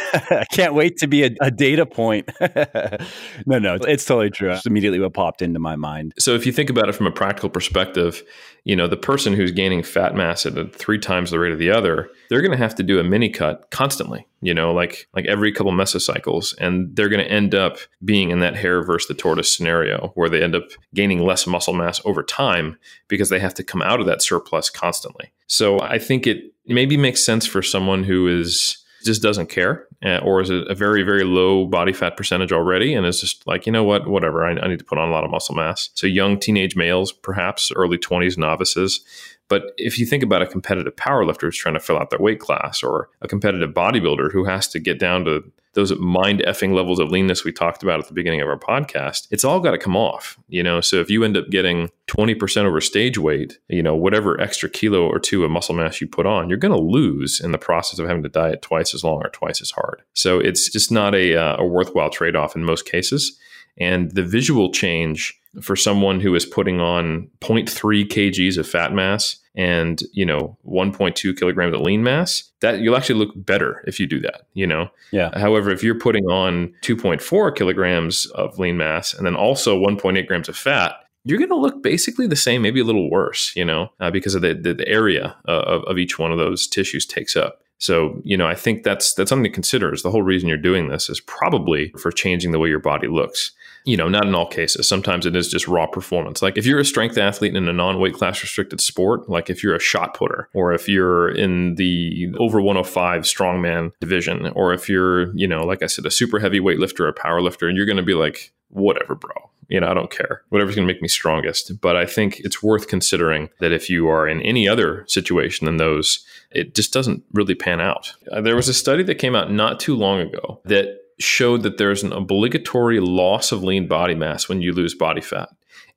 I 0.14 0.46
can't 0.52 0.74
wait 0.74 0.98
to 0.98 1.08
be 1.08 1.24
a, 1.24 1.32
a 1.42 1.52
data 1.52 1.86
point. 1.86 2.30
no, 3.46 3.60
no, 3.60 3.76
it's 3.76 4.06
totally 4.06 4.30
true. 4.30 4.52
It's 4.52 4.66
immediately 4.66 5.00
what 5.00 5.14
popped 5.14 5.42
into 5.42 5.60
my 5.60 5.76
mind. 5.76 6.14
So 6.18 6.34
if 6.34 6.46
you 6.46 6.52
think 6.52 6.70
about 6.70 6.90
it 6.90 6.94
from 6.94 7.08
a 7.08 7.12
practical 7.12 7.50
perspective, 7.50 8.24
you 8.68 8.76
know, 8.76 8.86
the 8.86 8.98
person 8.98 9.32
who's 9.32 9.54
gaining 9.54 9.82
fat 9.82 10.14
mass 10.14 10.46
at 10.46 10.76
three 10.76 11.00
times 11.00 11.32
the 11.32 11.40
rate 11.40 11.54
of 11.54 11.58
the 11.58 11.72
other, 11.72 12.10
they're 12.30 12.42
going 12.42 12.52
to 12.52 12.58
have 12.58 12.76
to 12.76 12.84
do 12.84 13.00
a 13.00 13.04
mini 13.04 13.30
cut 13.30 13.72
constantly, 13.72 14.28
you 14.42 14.54
know, 14.54 14.74
like 14.74 15.08
like 15.14 15.26
every 15.26 15.54
couple 15.54 15.72
mesocycles, 15.72 16.54
and 16.60 16.94
they're 16.94 17.08
going 17.08 17.24
to 17.24 17.32
end 17.32 17.56
up 17.56 17.78
being 18.04 18.30
in 18.30 18.42
that 18.42 18.58
hare 18.58 18.84
versus 18.84 19.08
the 19.08 19.14
tortoise 19.14 19.56
scenario 19.56 20.12
where 20.16 20.28
they 20.28 20.44
end 20.44 20.54
up 20.54 20.66
gaining 20.94 21.20
less 21.20 21.48
muscle 21.48 21.74
mass 21.74 22.02
over 22.04 22.22
time 22.22 22.78
because 23.08 23.30
they 23.30 23.40
have 23.40 23.54
to 23.54 23.64
come 23.64 23.82
out 23.82 24.02
of 24.02 24.06
that 24.06 24.22
surplus 24.22 24.70
constantly. 24.70 25.32
So 25.48 25.80
I 25.80 25.98
think 25.98 26.28
it 26.28 26.54
maybe 26.66 26.98
makes 26.98 27.26
sense 27.26 27.46
for 27.46 27.62
someone 27.62 28.04
who 28.04 28.28
is 28.28 28.84
just 29.06 29.22
doesn't 29.22 29.48
care 29.48 29.87
uh, 30.06 30.20
or 30.20 30.42
is 30.42 30.50
it 30.50 30.68
a 30.70 30.76
very 30.76 31.04
very 31.04 31.24
low 31.24 31.66
body 31.66 31.94
fat 31.94 32.18
percentage 32.18 32.52
already? 32.52 32.94
And 32.94 33.06
is 33.06 33.22
just 33.22 33.46
like 33.48 33.66
you 33.66 33.72
know 33.72 33.84
what 33.84 34.08
whatever 34.08 34.46
I, 34.46 34.52
I 34.52 34.68
need 34.68 34.80
to 34.80 34.86
put 34.86 34.98
on 34.98 35.10
a 35.10 35.12
lot 35.12 35.24
of 35.24 35.32
muscle 35.32 35.56
mass. 35.56 35.90
So 35.94 36.08
young 36.08 36.40
teenage 36.40 36.76
males 36.76 37.12
perhaps 37.12 37.72
early 37.76 37.98
20s 37.98 38.38
novices. 38.38 39.02
But 39.50 39.72
if 39.78 39.98
you 39.98 40.06
think 40.06 40.24
about 40.24 40.42
a 40.42 40.48
competitive 40.48 40.96
powerlifter 40.98 41.42
who's 41.42 41.58
trying 41.58 41.76
to 41.76 41.80
fill 41.80 41.98
out 41.98 42.10
their 42.10 42.20
weight 42.20 42.40
class 42.40 42.84
or 42.84 43.10
a 43.22 43.28
competitive 43.28 43.72
bodybuilder 43.72 44.32
who 44.32 44.44
has 44.44 44.68
to 44.70 44.80
get 44.80 45.00
down 45.00 45.24
to 45.26 45.44
those 45.78 45.98
mind 46.00 46.44
effing 46.48 46.74
levels 46.74 46.98
of 47.00 47.12
leanness 47.12 47.46
we 47.46 47.52
talked 47.52 47.84
about 47.84 48.00
at 48.00 48.08
the 48.08 48.14
beginning 48.14 48.42
of 48.42 48.48
our 48.48 48.58
podcast, 48.58 49.28
it's 49.30 49.44
all 49.44 49.60
got 49.60 49.72
to 49.72 49.78
come 49.78 49.96
off, 49.96 50.38
you 50.48 50.64
know? 50.64 50.82
So 50.82 50.98
if 50.98 51.10
you 51.10 51.24
end 51.24 51.38
up 51.38 51.50
getting 51.52 51.92
20% 52.08 52.66
over 52.66 52.82
stage 52.82 53.20
weight, 53.20 53.60
you 53.70 53.84
know, 53.84 53.96
whatever 53.96 54.42
extra 54.42 54.70
kilo 54.70 55.08
or 55.08 55.20
two 55.20 55.46
of 55.46 55.52
muscle 55.52 55.76
mass 55.76 56.02
you 56.02 56.08
put 56.08 56.26
on, 56.26 56.50
you're 56.50 56.58
going 56.58 56.74
to 56.74 56.82
lose 56.82 57.40
in 57.40 57.52
the 57.52 57.60
process 57.60 58.00
of 58.00 58.08
having 58.08 58.24
to 58.24 58.30
diet 58.30 58.64
twice 58.64 58.96
as 58.96 59.04
long 59.04 59.22
or 59.24 59.30
twice 59.30 59.62
as 59.62 59.70
hard. 59.70 60.02
So 60.14 60.40
it's 60.40 60.68
just 60.68 60.92
not 60.92 61.14
a, 61.14 61.36
uh, 61.36 61.58
a 61.60 61.66
worthwhile 61.66 62.10
trade 62.10 62.36
off 62.36 62.56
in 62.56 62.64
most 62.64 62.86
cases. 62.86 63.38
And 63.80 64.10
the 64.10 64.24
visual 64.24 64.72
change 64.72 65.40
for 65.62 65.76
someone 65.76 66.20
who 66.20 66.34
is 66.34 66.46
putting 66.46 66.82
on 66.82 67.30
0.3 67.42 68.08
kgs 68.08 68.58
of 68.58 68.68
fat 68.68 68.94
mass 68.94 69.38
and 69.58 70.04
you 70.14 70.26
know 70.26 70.56
1.2 70.66 71.38
kilograms 71.38 71.76
of 71.76 71.82
lean 71.82 72.04
mass 72.04 72.50
that 72.62 72.80
you'll 72.80 72.96
actually 72.96 73.20
look 73.20 73.34
better 73.36 73.84
if 73.86 74.00
you 74.00 74.08
do 74.08 74.20
that 74.22 74.44
you 74.54 74.66
know? 74.66 74.90
Yeah. 75.12 75.38
However 75.38 75.72
if 75.72 75.84
you're 75.84 76.00
putting 76.00 76.26
on 76.26 76.74
2.4 76.84 77.56
kilograms 77.56 78.28
of 78.28 78.58
lean 78.60 78.78
mass 78.78 79.14
and 79.14 79.26
then 79.26 79.36
also 79.36 79.78
1.8 79.78 80.26
grams 80.28 80.48
of 80.48 80.56
fat 80.56 80.96
you're 81.26 81.40
going 81.40 81.50
to 81.50 81.56
look 81.56 81.84
basically 81.84 82.28
the 82.28 82.38
same 82.38 82.62
maybe 82.62 82.80
a 82.80 82.86
little 82.86 83.10
worse 83.10 83.52
you 83.56 83.66
know 83.66 83.90
uh, 84.00 84.12
because 84.12 84.36
of 84.36 84.42
the, 84.42 84.54
the, 84.54 84.74
the 84.74 84.88
area 84.88 85.36
uh, 85.48 85.64
of, 85.66 85.84
of 85.84 85.98
each 85.98 86.18
one 86.18 86.32
of 86.32 86.38
those 86.38 86.68
tissues 86.68 87.06
takes 87.06 87.36
up 87.36 87.64
so, 87.80 88.20
you 88.24 88.36
know, 88.36 88.48
I 88.48 88.56
think 88.56 88.84
that's 88.84 89.14
that's 89.14 89.30
something 89.30 89.44
to 89.44 89.54
consider. 89.54 89.94
Is 89.94 90.02
the 90.02 90.10
whole 90.10 90.24
reason 90.24 90.50
you're 90.50 90.58
doing 90.58 90.90
this 90.90 91.10
is 91.10 91.20
probably 91.20 91.94
for 92.00 92.12
changing 92.12 92.52
the 92.52 92.60
way 92.60 92.70
your 92.70 92.80
body 92.80 93.08
looks. 93.08 93.52
You 93.86 93.96
know, 93.96 94.10
not 94.10 94.26
in 94.26 94.36
all 94.36 94.48
cases. 94.48 94.88
Sometimes 94.88 95.26
it 95.26 95.36
is 95.36 95.48
just 95.48 95.68
raw 95.68 95.88
performance. 95.88 96.42
Like 96.42 96.58
if 96.58 96.66
you're 96.66 96.80
a 96.80 96.86
strength 96.86 97.18
athlete 97.18 97.56
in 97.56 97.70
a 97.70 97.74
non-weight 97.74 98.16
class 98.16 98.42
restricted 98.42 98.82
sport, 98.82 99.30
like 99.30 99.50
if 99.50 99.64
you're 99.64 99.76
a 99.76 99.80
shot 99.80 100.14
putter, 100.14 100.50
or 100.54 100.74
if 100.74 100.90
you're 100.90 101.30
in 101.30 101.76
the 101.76 102.34
over 102.38 102.60
105 102.60 103.22
strongman 103.22 103.94
division, 104.02 104.48
or 104.56 104.74
if 104.74 104.90
you're, 104.90 105.34
you 105.38 105.48
know, 105.48 105.62
like 105.62 105.84
I 105.84 105.86
said, 105.86 106.06
a 106.06 106.12
super 106.12 106.40
heavy 106.40 106.60
weightlifter, 106.60 107.02
or 107.02 107.08
a 107.08 107.14
power 107.14 107.42
lifter, 107.42 107.68
and 107.68 107.78
you're 107.78 107.86
going 107.86 107.98
to 107.98 108.04
be 108.04 108.14
like, 108.14 108.52
whatever, 108.70 109.16
bro. 109.16 109.47
You 109.70 109.80
know, 109.80 109.88
I 109.88 109.94
don't 109.94 110.12
care. 110.12 110.44
Whatever's 110.50 110.76
going 110.76 110.88
to 110.88 110.94
make 110.94 111.02
me 111.02 111.08
strongest. 111.08 111.80
But 111.82 111.96
I 111.96 112.06
think 112.06 112.40
it's 112.40 112.64
worth 112.64 112.88
considering 112.88 113.50
that 113.60 113.72
if 113.72 113.90
you 113.90 114.08
are 114.08 114.28
in 114.28 114.42
any 114.42 114.68
other 114.68 115.04
situation 115.08 115.66
than 115.66 115.78
those, 115.78 116.26
it 116.52 116.74
just 116.74 116.94
doesn't 116.94 117.24
really 117.34 117.56
pan 117.56 117.82
out. 117.82 118.14
Uh, 118.32 118.42
there 118.42 118.56
was 118.56 118.70
a 118.70 118.74
study 118.74 119.04
that 119.04 119.16
came 119.16 119.36
out 119.36 119.52
not 119.52 119.80
too 119.80 119.96
long 119.96 120.22
ago 120.22 120.62
that 120.66 121.02
showed 121.20 121.64
that 121.64 121.78
there's 121.78 122.04
an 122.04 122.14
obligatory 122.14 123.00
loss 123.00 123.52
of 123.52 123.64
lean 123.64 123.88
body 123.88 124.16
mass 124.16 124.48
when 124.48 124.62
you 124.62 124.72
lose 124.72 124.94
body 124.94 125.22
fat. 125.22 125.50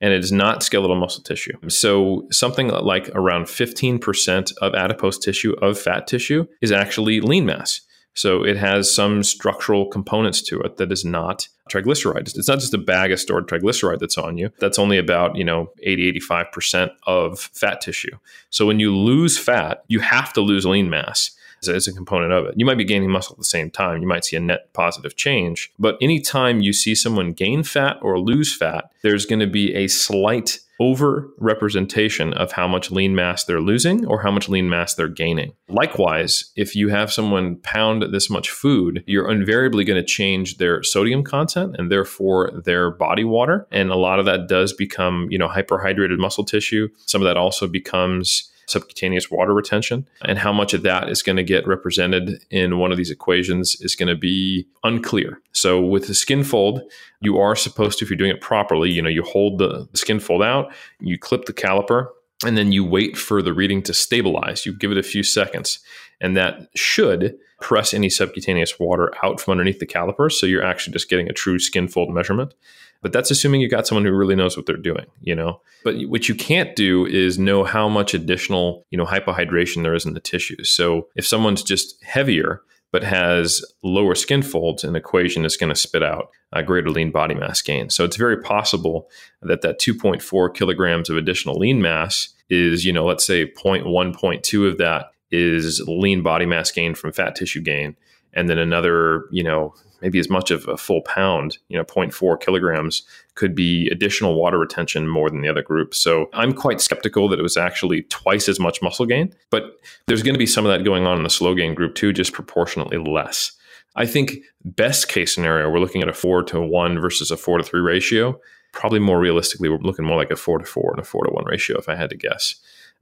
And 0.02 0.14
it 0.14 0.24
is 0.24 0.32
not 0.32 0.62
skeletal 0.62 0.96
muscle 0.96 1.22
tissue. 1.22 1.52
So, 1.68 2.26
something 2.30 2.68
like 2.68 3.10
around 3.10 3.44
15% 3.44 4.52
of 4.62 4.74
adipose 4.74 5.18
tissue, 5.18 5.52
of 5.60 5.78
fat 5.78 6.06
tissue, 6.06 6.46
is 6.62 6.72
actually 6.72 7.20
lean 7.20 7.44
mass. 7.44 7.82
So 8.14 8.44
it 8.44 8.56
has 8.56 8.92
some 8.92 9.22
structural 9.22 9.86
components 9.86 10.42
to 10.42 10.60
it 10.60 10.76
that 10.78 10.92
is 10.92 11.04
not 11.04 11.48
triglycerides. 11.70 12.36
It's 12.36 12.48
not 12.48 12.58
just 12.58 12.74
a 12.74 12.78
bag 12.78 13.12
of 13.12 13.20
stored 13.20 13.46
triglyceride 13.48 14.00
that's 14.00 14.18
on 14.18 14.36
you. 14.36 14.50
That's 14.58 14.78
only 14.78 14.98
about, 14.98 15.36
you 15.36 15.44
know, 15.44 15.70
80, 15.82 16.20
85% 16.20 16.90
of 17.06 17.38
fat 17.38 17.80
tissue. 17.80 18.16
So 18.50 18.66
when 18.66 18.80
you 18.80 18.96
lose 18.96 19.38
fat, 19.38 19.84
you 19.86 20.00
have 20.00 20.32
to 20.32 20.40
lose 20.40 20.66
lean 20.66 20.90
mass 20.90 21.30
as 21.68 21.86
a 21.86 21.92
component 21.92 22.32
of 22.32 22.46
it. 22.46 22.54
You 22.56 22.64
might 22.64 22.78
be 22.78 22.84
gaining 22.84 23.10
muscle 23.10 23.34
at 23.34 23.38
the 23.38 23.44
same 23.44 23.70
time. 23.70 24.00
You 24.00 24.08
might 24.08 24.24
see 24.24 24.36
a 24.36 24.40
net 24.40 24.72
positive 24.72 25.16
change. 25.16 25.72
But 25.78 25.98
anytime 26.00 26.60
you 26.60 26.72
see 26.72 26.94
someone 26.94 27.32
gain 27.32 27.62
fat 27.62 27.98
or 28.02 28.18
lose 28.18 28.54
fat, 28.54 28.90
there's 29.02 29.26
going 29.26 29.40
to 29.40 29.46
be 29.46 29.74
a 29.74 29.88
slight 29.88 30.58
over 30.80 31.28
representation 31.36 32.32
of 32.32 32.52
how 32.52 32.66
much 32.66 32.90
lean 32.90 33.14
mass 33.14 33.44
they're 33.44 33.60
losing 33.60 34.06
or 34.06 34.22
how 34.22 34.30
much 34.30 34.48
lean 34.48 34.68
mass 34.68 34.94
they're 34.94 35.08
gaining. 35.08 35.52
Likewise, 35.68 36.50
if 36.56 36.74
you 36.74 36.88
have 36.88 37.12
someone 37.12 37.56
pound 37.56 38.02
this 38.14 38.30
much 38.30 38.50
food, 38.50 39.04
you're 39.06 39.30
invariably 39.30 39.84
going 39.84 40.00
to 40.00 40.06
change 40.06 40.56
their 40.56 40.82
sodium 40.82 41.22
content 41.22 41.76
and 41.78 41.92
therefore 41.92 42.50
their 42.64 42.90
body 42.90 43.24
water. 43.24 43.68
And 43.70 43.90
a 43.90 43.96
lot 43.96 44.18
of 44.18 44.24
that 44.24 44.48
does 44.48 44.72
become, 44.72 45.28
you 45.30 45.36
know, 45.36 45.48
hyperhydrated 45.48 46.18
muscle 46.18 46.44
tissue. 46.44 46.88
Some 47.04 47.20
of 47.20 47.26
that 47.26 47.36
also 47.36 47.68
becomes 47.68 48.49
subcutaneous 48.70 49.30
water 49.30 49.52
retention. 49.52 50.06
And 50.22 50.38
how 50.38 50.52
much 50.52 50.74
of 50.74 50.82
that 50.82 51.08
is 51.08 51.22
going 51.22 51.36
to 51.36 51.42
get 51.42 51.66
represented 51.66 52.44
in 52.50 52.78
one 52.78 52.92
of 52.92 52.96
these 52.96 53.10
equations 53.10 53.76
is 53.80 53.94
going 53.94 54.08
to 54.08 54.16
be 54.16 54.66
unclear. 54.84 55.40
So 55.52 55.80
with 55.80 56.06
the 56.06 56.14
skin 56.14 56.44
fold, 56.44 56.82
you 57.20 57.38
are 57.38 57.56
supposed 57.56 57.98
to, 57.98 58.04
if 58.04 58.10
you're 58.10 58.16
doing 58.16 58.30
it 58.30 58.40
properly, 58.40 58.90
you 58.90 59.02
know, 59.02 59.08
you 59.08 59.22
hold 59.22 59.58
the 59.58 59.88
skin 59.94 60.20
fold 60.20 60.42
out, 60.42 60.72
you 61.00 61.18
clip 61.18 61.44
the 61.44 61.52
caliper, 61.52 62.08
and 62.44 62.56
then 62.56 62.72
you 62.72 62.84
wait 62.84 63.18
for 63.18 63.42
the 63.42 63.52
reading 63.52 63.82
to 63.82 63.92
stabilize. 63.92 64.64
You 64.64 64.72
give 64.72 64.92
it 64.92 64.98
a 64.98 65.02
few 65.02 65.22
seconds, 65.22 65.80
and 66.20 66.36
that 66.36 66.68
should 66.74 67.36
press 67.60 67.92
any 67.92 68.08
subcutaneous 68.08 68.78
water 68.78 69.12
out 69.22 69.38
from 69.38 69.52
underneath 69.52 69.78
the 69.78 69.86
caliper. 69.86 70.32
So 70.32 70.46
you're 70.46 70.64
actually 70.64 70.94
just 70.94 71.10
getting 71.10 71.28
a 71.28 71.34
true 71.34 71.58
skin 71.58 71.88
fold 71.88 72.14
measurement. 72.14 72.54
But 73.02 73.12
that's 73.12 73.30
assuming 73.30 73.60
you've 73.60 73.70
got 73.70 73.86
someone 73.86 74.04
who 74.04 74.12
really 74.12 74.34
knows 74.34 74.56
what 74.56 74.66
they're 74.66 74.76
doing, 74.76 75.06
you 75.20 75.34
know. 75.34 75.60
But 75.84 75.96
what 76.08 76.28
you 76.28 76.34
can't 76.34 76.76
do 76.76 77.06
is 77.06 77.38
know 77.38 77.64
how 77.64 77.88
much 77.88 78.12
additional, 78.12 78.86
you 78.90 78.98
know, 78.98 79.06
hypohydration 79.06 79.82
there 79.82 79.94
is 79.94 80.04
in 80.04 80.12
the 80.12 80.20
tissues. 80.20 80.70
So 80.70 81.08
if 81.16 81.26
someone's 81.26 81.62
just 81.62 82.02
heavier 82.04 82.62
but 82.92 83.02
has 83.04 83.64
lower 83.82 84.14
skin 84.14 84.42
folds, 84.42 84.84
an 84.84 84.96
equation 84.96 85.44
is 85.44 85.56
going 85.56 85.72
to 85.72 85.78
spit 85.78 86.02
out 86.02 86.28
a 86.52 86.62
greater 86.62 86.90
lean 86.90 87.10
body 87.12 87.34
mass 87.34 87.62
gain. 87.62 87.88
So 87.88 88.04
it's 88.04 88.16
very 88.16 88.40
possible 88.42 89.08
that 89.42 89.62
that 89.62 89.80
2.4 89.80 90.54
kilograms 90.54 91.08
of 91.08 91.16
additional 91.16 91.54
lean 91.54 91.80
mass 91.80 92.34
is, 92.48 92.84
you 92.84 92.92
know, 92.92 93.06
let's 93.06 93.24
say 93.24 93.46
0.1, 93.46 93.84
0.2 93.84 94.68
of 94.68 94.78
that 94.78 95.06
is 95.30 95.80
lean 95.86 96.22
body 96.22 96.46
mass 96.46 96.72
gain 96.72 96.94
from 96.94 97.12
fat 97.12 97.36
tissue 97.36 97.60
gain. 97.60 97.96
And 98.34 98.48
then 98.48 98.58
another, 98.58 99.26
you 99.30 99.44
know, 99.44 99.74
maybe 100.02 100.18
as 100.18 100.28
much 100.28 100.50
of 100.50 100.66
a 100.68 100.76
full 100.76 101.02
pound, 101.02 101.58
you 101.68 101.76
know, 101.76 101.84
0.4 101.84 102.40
kilograms 102.40 103.02
could 103.34 103.54
be 103.54 103.88
additional 103.90 104.34
water 104.34 104.58
retention 104.58 105.08
more 105.08 105.30
than 105.30 105.40
the 105.40 105.48
other 105.48 105.62
group. 105.62 105.94
So 105.94 106.28
I'm 106.32 106.52
quite 106.52 106.80
skeptical 106.80 107.28
that 107.28 107.38
it 107.38 107.42
was 107.42 107.56
actually 107.56 108.02
twice 108.02 108.48
as 108.48 108.60
much 108.60 108.82
muscle 108.82 109.06
gain, 109.06 109.34
but 109.50 109.80
there's 110.06 110.22
going 110.22 110.34
to 110.34 110.38
be 110.38 110.46
some 110.46 110.66
of 110.66 110.72
that 110.72 110.84
going 110.84 111.06
on 111.06 111.18
in 111.18 111.24
the 111.24 111.30
slow 111.30 111.54
gain 111.54 111.74
group 111.74 111.94
too, 111.94 112.12
just 112.12 112.32
proportionately 112.32 112.98
less. 112.98 113.52
I 113.96 114.06
think 114.06 114.38
best 114.64 115.08
case 115.08 115.34
scenario, 115.34 115.68
we're 115.68 115.80
looking 115.80 116.02
at 116.02 116.08
a 116.08 116.12
four 116.12 116.42
to 116.44 116.60
one 116.60 117.00
versus 117.00 117.30
a 117.30 117.36
four 117.36 117.58
to 117.58 117.64
three 117.64 117.80
ratio. 117.80 118.40
Probably 118.72 119.00
more 119.00 119.18
realistically, 119.18 119.68
we're 119.68 119.78
looking 119.78 120.04
more 120.04 120.16
like 120.16 120.30
a 120.30 120.36
four 120.36 120.58
to 120.58 120.64
four 120.64 120.92
and 120.92 121.00
a 121.00 121.04
four 121.04 121.24
to 121.24 121.32
one 121.32 121.44
ratio, 121.44 121.76
if 121.78 121.88
I 121.88 121.96
had 121.96 122.10
to 122.10 122.16
guess. 122.16 122.54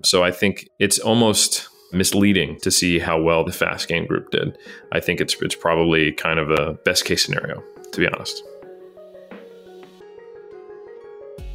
So 0.03 0.23
I 0.25 0.31
think 0.31 0.69
it's 0.79 0.99
almost 0.99 1.69
misleading 1.93 2.59
to 2.61 2.71
see 2.71 2.99
how 2.99 3.21
well 3.21 3.45
the 3.45 3.53
fast 3.53 3.89
gain 3.89 4.07
group 4.07 4.31
did. 4.31 4.57
I 4.93 5.01
think 5.01 5.21
it's 5.21 5.37
it's 5.41 5.55
probably 5.55 6.13
kind 6.13 6.39
of 6.39 6.51
a 6.51 6.75
best 6.85 7.05
case 7.05 7.25
scenario, 7.25 7.63
to 7.93 8.01
be 8.01 8.07
honest. 8.07 8.43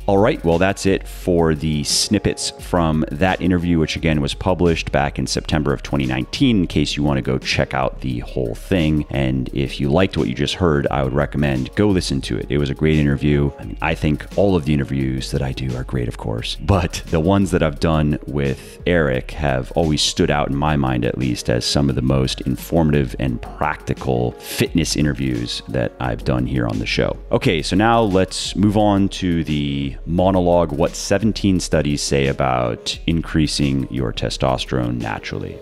All 0.05 0.17
right, 0.17 0.43
well, 0.43 0.57
that's 0.57 0.86
it 0.86 1.07
for 1.07 1.55
the 1.55 1.86
snippets 1.86 2.50
from 2.50 3.05
that 3.10 3.41
interview, 3.41 3.79
which 3.79 3.95
again 3.95 4.19
was 4.19 4.33
published 4.33 4.91
back 4.91 5.17
in 5.17 5.25
September 5.25 5.72
of 5.72 5.81
2019, 5.81 6.57
in 6.57 6.67
case 6.67 6.98
you 6.98 7.03
want 7.03 7.17
to 7.17 7.22
go 7.22 7.38
check 7.38 7.74
out 7.74 8.01
the 8.01 8.19
whole 8.19 8.53
thing. 8.53 9.05
And 9.10 9.50
if 9.53 9.79
you 9.79 9.89
liked 9.89 10.17
what 10.17 10.27
you 10.27 10.36
just 10.36 10.55
heard, 10.55 10.88
I 10.91 11.03
would 11.03 11.13
recommend 11.13 11.74
go 11.75 11.88
listen 11.88 12.19
to 12.22 12.38
it. 12.38 12.48
It 12.50 12.57
was 12.57 12.69
a 12.69 12.74
great 12.74 13.00
interview. 13.00 13.50
I 13.57 13.63
mean, 13.63 13.77
I 13.81 13.95
think 13.95 14.25
all 14.36 14.57
of 14.57 14.65
the 14.65 14.74
interviews 14.74 15.31
that 15.31 15.41
I 15.41 15.53
do 15.53 15.74
are 15.77 15.86
great, 15.86 16.10
of 16.10 16.17
course, 16.17 16.57
but 16.57 17.01
the 17.05 17.22
ones 17.22 17.51
that 17.51 17.63
I've 17.63 17.79
done 17.79 18.19
with 18.27 18.79
Eric 18.86 19.31
have 19.31 19.72
always 19.72 20.01
stood 20.01 20.29
out 20.29 20.50
in 20.50 20.55
my 20.57 20.75
mind, 20.75 21.05
at 21.05 21.17
least, 21.17 21.50
as 21.50 21.63
some 21.63 21.89
of 21.89 21.95
the 21.95 22.01
most 22.01 22.41
informative 22.41 23.15
and 23.19 23.41
practical 23.41 24.33
fitness 24.33 24.98
interviews 24.98 25.62
that 25.69 25.93
I've 26.01 26.25
done 26.25 26.45
here 26.45 26.67
on 26.67 26.79
the 26.79 26.86
show. 26.86 27.17
Okay, 27.31 27.62
so 27.62 27.77
now 27.77 28.01
let's 28.01 28.53
move 28.57 28.75
on 28.75 29.07
to 29.07 29.45
the 29.45 29.92
monologue 30.05 30.71
what 30.71 30.95
17 30.95 31.59
studies 31.59 32.01
say 32.01 32.27
about 32.27 33.00
increasing 33.07 33.88
your 33.91 34.13
testosterone 34.13 35.01
naturally. 35.01 35.57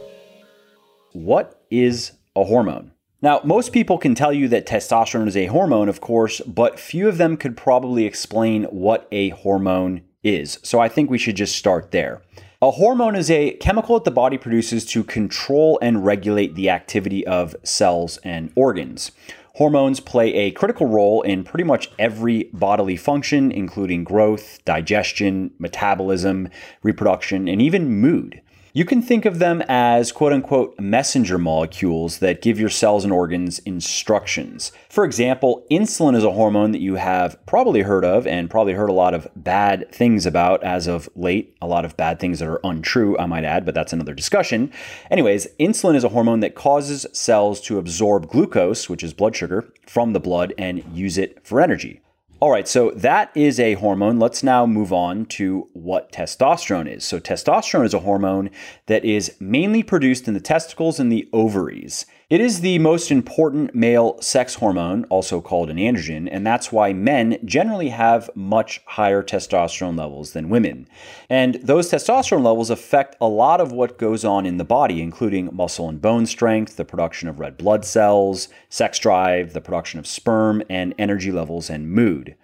What 1.13 1.63
is 1.69 2.13
a 2.35 2.43
hormone? 2.43 2.91
Now, 3.21 3.41
most 3.43 3.71
people 3.71 3.97
can 3.97 4.15
tell 4.15 4.33
you 4.33 4.47
that 4.47 4.65
testosterone 4.65 5.27
is 5.27 5.37
a 5.37 5.45
hormone, 5.45 5.89
of 5.89 6.01
course, 6.01 6.41
but 6.41 6.79
few 6.79 7.07
of 7.07 7.17
them 7.17 7.37
could 7.37 7.55
probably 7.55 8.05
explain 8.05 8.63
what 8.65 9.07
a 9.11 9.29
hormone 9.29 10.01
is. 10.23 10.57
So 10.63 10.79
I 10.79 10.89
think 10.89 11.09
we 11.09 11.17
should 11.17 11.35
just 11.35 11.55
start 11.55 11.91
there. 11.91 12.21
A 12.63 12.71
hormone 12.71 13.15
is 13.15 13.31
a 13.31 13.53
chemical 13.53 13.95
that 13.95 14.05
the 14.05 14.11
body 14.11 14.37
produces 14.37 14.85
to 14.85 15.03
control 15.03 15.79
and 15.81 16.05
regulate 16.05 16.53
the 16.53 16.69
activity 16.69 17.25
of 17.25 17.55
cells 17.63 18.17
and 18.17 18.51
organs. 18.55 19.11
Hormones 19.55 19.99
play 19.99 20.33
a 20.33 20.51
critical 20.51 20.87
role 20.87 21.21
in 21.23 21.43
pretty 21.43 21.65
much 21.65 21.91
every 21.99 22.49
bodily 22.53 22.95
function, 22.95 23.51
including 23.51 24.05
growth, 24.05 24.59
digestion, 24.63 25.51
metabolism, 25.59 26.47
reproduction, 26.83 27.49
and 27.49 27.61
even 27.61 27.99
mood. 27.99 28.41
You 28.73 28.85
can 28.85 29.01
think 29.01 29.25
of 29.25 29.39
them 29.39 29.61
as 29.67 30.13
quote 30.13 30.31
unquote 30.31 30.79
messenger 30.79 31.37
molecules 31.37 32.19
that 32.19 32.41
give 32.41 32.57
your 32.57 32.69
cells 32.69 33.03
and 33.03 33.11
organs 33.11 33.59
instructions. 33.59 34.71
For 34.87 35.03
example, 35.03 35.65
insulin 35.69 36.15
is 36.15 36.23
a 36.23 36.31
hormone 36.31 36.71
that 36.71 36.79
you 36.79 36.95
have 36.95 37.37
probably 37.45 37.81
heard 37.81 38.05
of 38.05 38.25
and 38.25 38.49
probably 38.49 38.71
heard 38.71 38.89
a 38.89 38.93
lot 38.93 39.13
of 39.13 39.27
bad 39.35 39.91
things 39.91 40.25
about 40.25 40.63
as 40.63 40.87
of 40.87 41.09
late. 41.17 41.53
A 41.61 41.67
lot 41.67 41.83
of 41.83 41.97
bad 41.97 42.17
things 42.21 42.39
that 42.39 42.47
are 42.47 42.61
untrue, 42.63 43.17
I 43.17 43.25
might 43.25 43.43
add, 43.43 43.65
but 43.65 43.75
that's 43.75 43.91
another 43.91 44.13
discussion. 44.13 44.71
Anyways, 45.09 45.47
insulin 45.59 45.95
is 45.95 46.05
a 46.05 46.09
hormone 46.09 46.39
that 46.39 46.55
causes 46.55 47.05
cells 47.11 47.59
to 47.61 47.77
absorb 47.77 48.29
glucose, 48.29 48.87
which 48.87 49.03
is 49.03 49.13
blood 49.13 49.35
sugar, 49.35 49.73
from 49.85 50.13
the 50.13 50.21
blood 50.21 50.53
and 50.57 50.81
use 50.93 51.17
it 51.17 51.45
for 51.45 51.59
energy. 51.59 51.99
All 52.41 52.49
right, 52.49 52.67
so 52.67 52.89
that 52.95 53.29
is 53.35 53.59
a 53.59 53.75
hormone. 53.75 54.17
Let's 54.17 54.41
now 54.41 54.65
move 54.65 54.91
on 54.91 55.27
to 55.27 55.69
what 55.73 56.11
testosterone 56.11 56.91
is. 56.91 57.03
So, 57.03 57.19
testosterone 57.19 57.85
is 57.85 57.93
a 57.93 57.99
hormone 57.99 58.49
that 58.87 59.05
is 59.05 59.35
mainly 59.39 59.83
produced 59.83 60.27
in 60.27 60.33
the 60.33 60.39
testicles 60.39 60.99
and 60.99 61.11
the 61.11 61.29
ovaries. 61.33 62.07
It 62.31 62.39
is 62.39 62.61
the 62.61 62.79
most 62.79 63.11
important 63.11 63.75
male 63.75 64.15
sex 64.21 64.55
hormone, 64.55 65.03
also 65.09 65.41
called 65.41 65.69
an 65.69 65.75
androgen, 65.75 66.29
and 66.31 66.47
that's 66.47 66.71
why 66.71 66.93
men 66.93 67.37
generally 67.43 67.89
have 67.89 68.29
much 68.35 68.79
higher 68.85 69.21
testosterone 69.21 69.97
levels 69.97 70.31
than 70.31 70.47
women. 70.47 70.87
And 71.29 71.55
those 71.55 71.91
testosterone 71.91 72.45
levels 72.45 72.69
affect 72.69 73.17
a 73.19 73.27
lot 73.27 73.59
of 73.59 73.73
what 73.73 73.97
goes 73.97 74.23
on 74.23 74.45
in 74.45 74.55
the 74.55 74.63
body, 74.63 75.01
including 75.01 75.53
muscle 75.53 75.89
and 75.89 76.01
bone 76.01 76.25
strength, 76.25 76.77
the 76.77 76.85
production 76.85 77.27
of 77.27 77.41
red 77.41 77.57
blood 77.57 77.83
cells, 77.83 78.47
sex 78.69 78.97
drive, 78.97 79.51
the 79.51 79.59
production 79.59 79.99
of 79.99 80.07
sperm, 80.07 80.63
and 80.69 80.95
energy 80.97 81.33
levels 81.33 81.69
and 81.69 81.91
mood. 81.91 82.37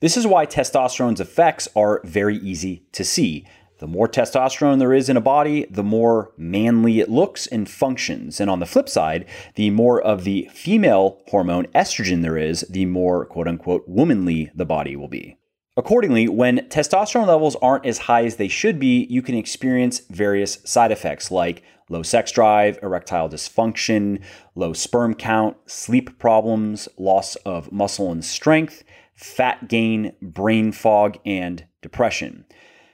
This 0.00 0.16
is 0.16 0.26
why 0.26 0.44
testosterone's 0.44 1.20
effects 1.20 1.68
are 1.76 2.00
very 2.02 2.38
easy 2.38 2.82
to 2.90 3.04
see. 3.04 3.46
The 3.80 3.86
more 3.86 4.06
testosterone 4.06 4.78
there 4.78 4.92
is 4.92 5.08
in 5.08 5.16
a 5.16 5.22
body, 5.22 5.64
the 5.70 5.82
more 5.82 6.32
manly 6.36 7.00
it 7.00 7.08
looks 7.08 7.46
and 7.46 7.66
functions. 7.66 8.38
And 8.38 8.50
on 8.50 8.60
the 8.60 8.66
flip 8.66 8.90
side, 8.90 9.24
the 9.54 9.70
more 9.70 9.98
of 10.02 10.24
the 10.24 10.50
female 10.52 11.22
hormone 11.28 11.64
estrogen 11.74 12.20
there 12.20 12.36
is, 12.36 12.60
the 12.68 12.84
more 12.84 13.24
quote 13.24 13.48
unquote 13.48 13.88
womanly 13.88 14.50
the 14.54 14.66
body 14.66 14.96
will 14.96 15.08
be. 15.08 15.38
Accordingly, 15.78 16.28
when 16.28 16.68
testosterone 16.68 17.26
levels 17.26 17.56
aren't 17.62 17.86
as 17.86 17.96
high 18.00 18.26
as 18.26 18.36
they 18.36 18.48
should 18.48 18.78
be, 18.78 19.06
you 19.08 19.22
can 19.22 19.34
experience 19.34 20.00
various 20.10 20.58
side 20.66 20.92
effects 20.92 21.30
like 21.30 21.62
low 21.88 22.02
sex 22.02 22.32
drive, 22.32 22.78
erectile 22.82 23.30
dysfunction, 23.30 24.22
low 24.54 24.74
sperm 24.74 25.14
count, 25.14 25.56
sleep 25.64 26.18
problems, 26.18 26.86
loss 26.98 27.34
of 27.36 27.72
muscle 27.72 28.12
and 28.12 28.26
strength, 28.26 28.84
fat 29.14 29.68
gain, 29.68 30.12
brain 30.20 30.70
fog, 30.70 31.16
and 31.24 31.64
depression. 31.80 32.44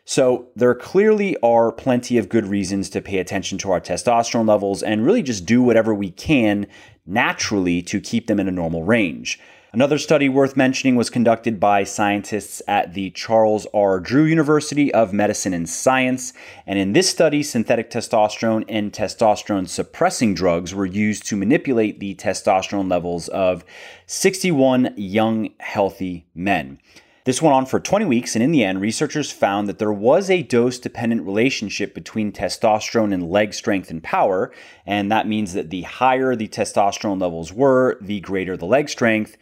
So, 0.08 0.46
there 0.54 0.72
clearly 0.72 1.36
are 1.42 1.72
plenty 1.72 2.16
of 2.16 2.28
good 2.28 2.46
reasons 2.46 2.88
to 2.90 3.00
pay 3.00 3.18
attention 3.18 3.58
to 3.58 3.72
our 3.72 3.80
testosterone 3.80 4.46
levels 4.46 4.80
and 4.80 5.04
really 5.04 5.20
just 5.20 5.44
do 5.44 5.60
whatever 5.60 5.92
we 5.92 6.12
can 6.12 6.68
naturally 7.04 7.82
to 7.82 8.00
keep 8.00 8.28
them 8.28 8.38
in 8.38 8.46
a 8.46 8.52
normal 8.52 8.84
range. 8.84 9.40
Another 9.72 9.98
study 9.98 10.28
worth 10.28 10.56
mentioning 10.56 10.94
was 10.94 11.10
conducted 11.10 11.58
by 11.58 11.82
scientists 11.82 12.62
at 12.68 12.94
the 12.94 13.10
Charles 13.10 13.66
R. 13.74 13.98
Drew 13.98 14.22
University 14.22 14.94
of 14.94 15.12
Medicine 15.12 15.52
and 15.52 15.68
Science. 15.68 16.32
And 16.68 16.78
in 16.78 16.92
this 16.92 17.10
study, 17.10 17.42
synthetic 17.42 17.90
testosterone 17.90 18.64
and 18.68 18.92
testosterone 18.92 19.68
suppressing 19.68 20.34
drugs 20.34 20.72
were 20.72 20.86
used 20.86 21.26
to 21.26 21.36
manipulate 21.36 21.98
the 21.98 22.14
testosterone 22.14 22.88
levels 22.88 23.26
of 23.26 23.64
61 24.06 24.94
young, 24.96 25.50
healthy 25.58 26.28
men. 26.32 26.78
This 27.26 27.42
went 27.42 27.56
on 27.56 27.66
for 27.66 27.80
20 27.80 28.04
weeks, 28.04 28.36
and 28.36 28.42
in 28.44 28.52
the 28.52 28.62
end, 28.62 28.80
researchers 28.80 29.32
found 29.32 29.66
that 29.66 29.80
there 29.80 29.92
was 29.92 30.30
a 30.30 30.44
dose 30.44 30.78
dependent 30.78 31.26
relationship 31.26 31.92
between 31.92 32.30
testosterone 32.30 33.12
and 33.12 33.28
leg 33.28 33.52
strength 33.52 33.90
and 33.90 34.00
power. 34.00 34.52
And 34.86 35.10
that 35.10 35.26
means 35.26 35.52
that 35.54 35.70
the 35.70 35.82
higher 35.82 36.36
the 36.36 36.46
testosterone 36.46 37.20
levels 37.20 37.52
were, 37.52 37.98
the 38.00 38.20
greater 38.20 38.56
the 38.56 38.64
leg 38.64 38.88
strength. 38.88 39.36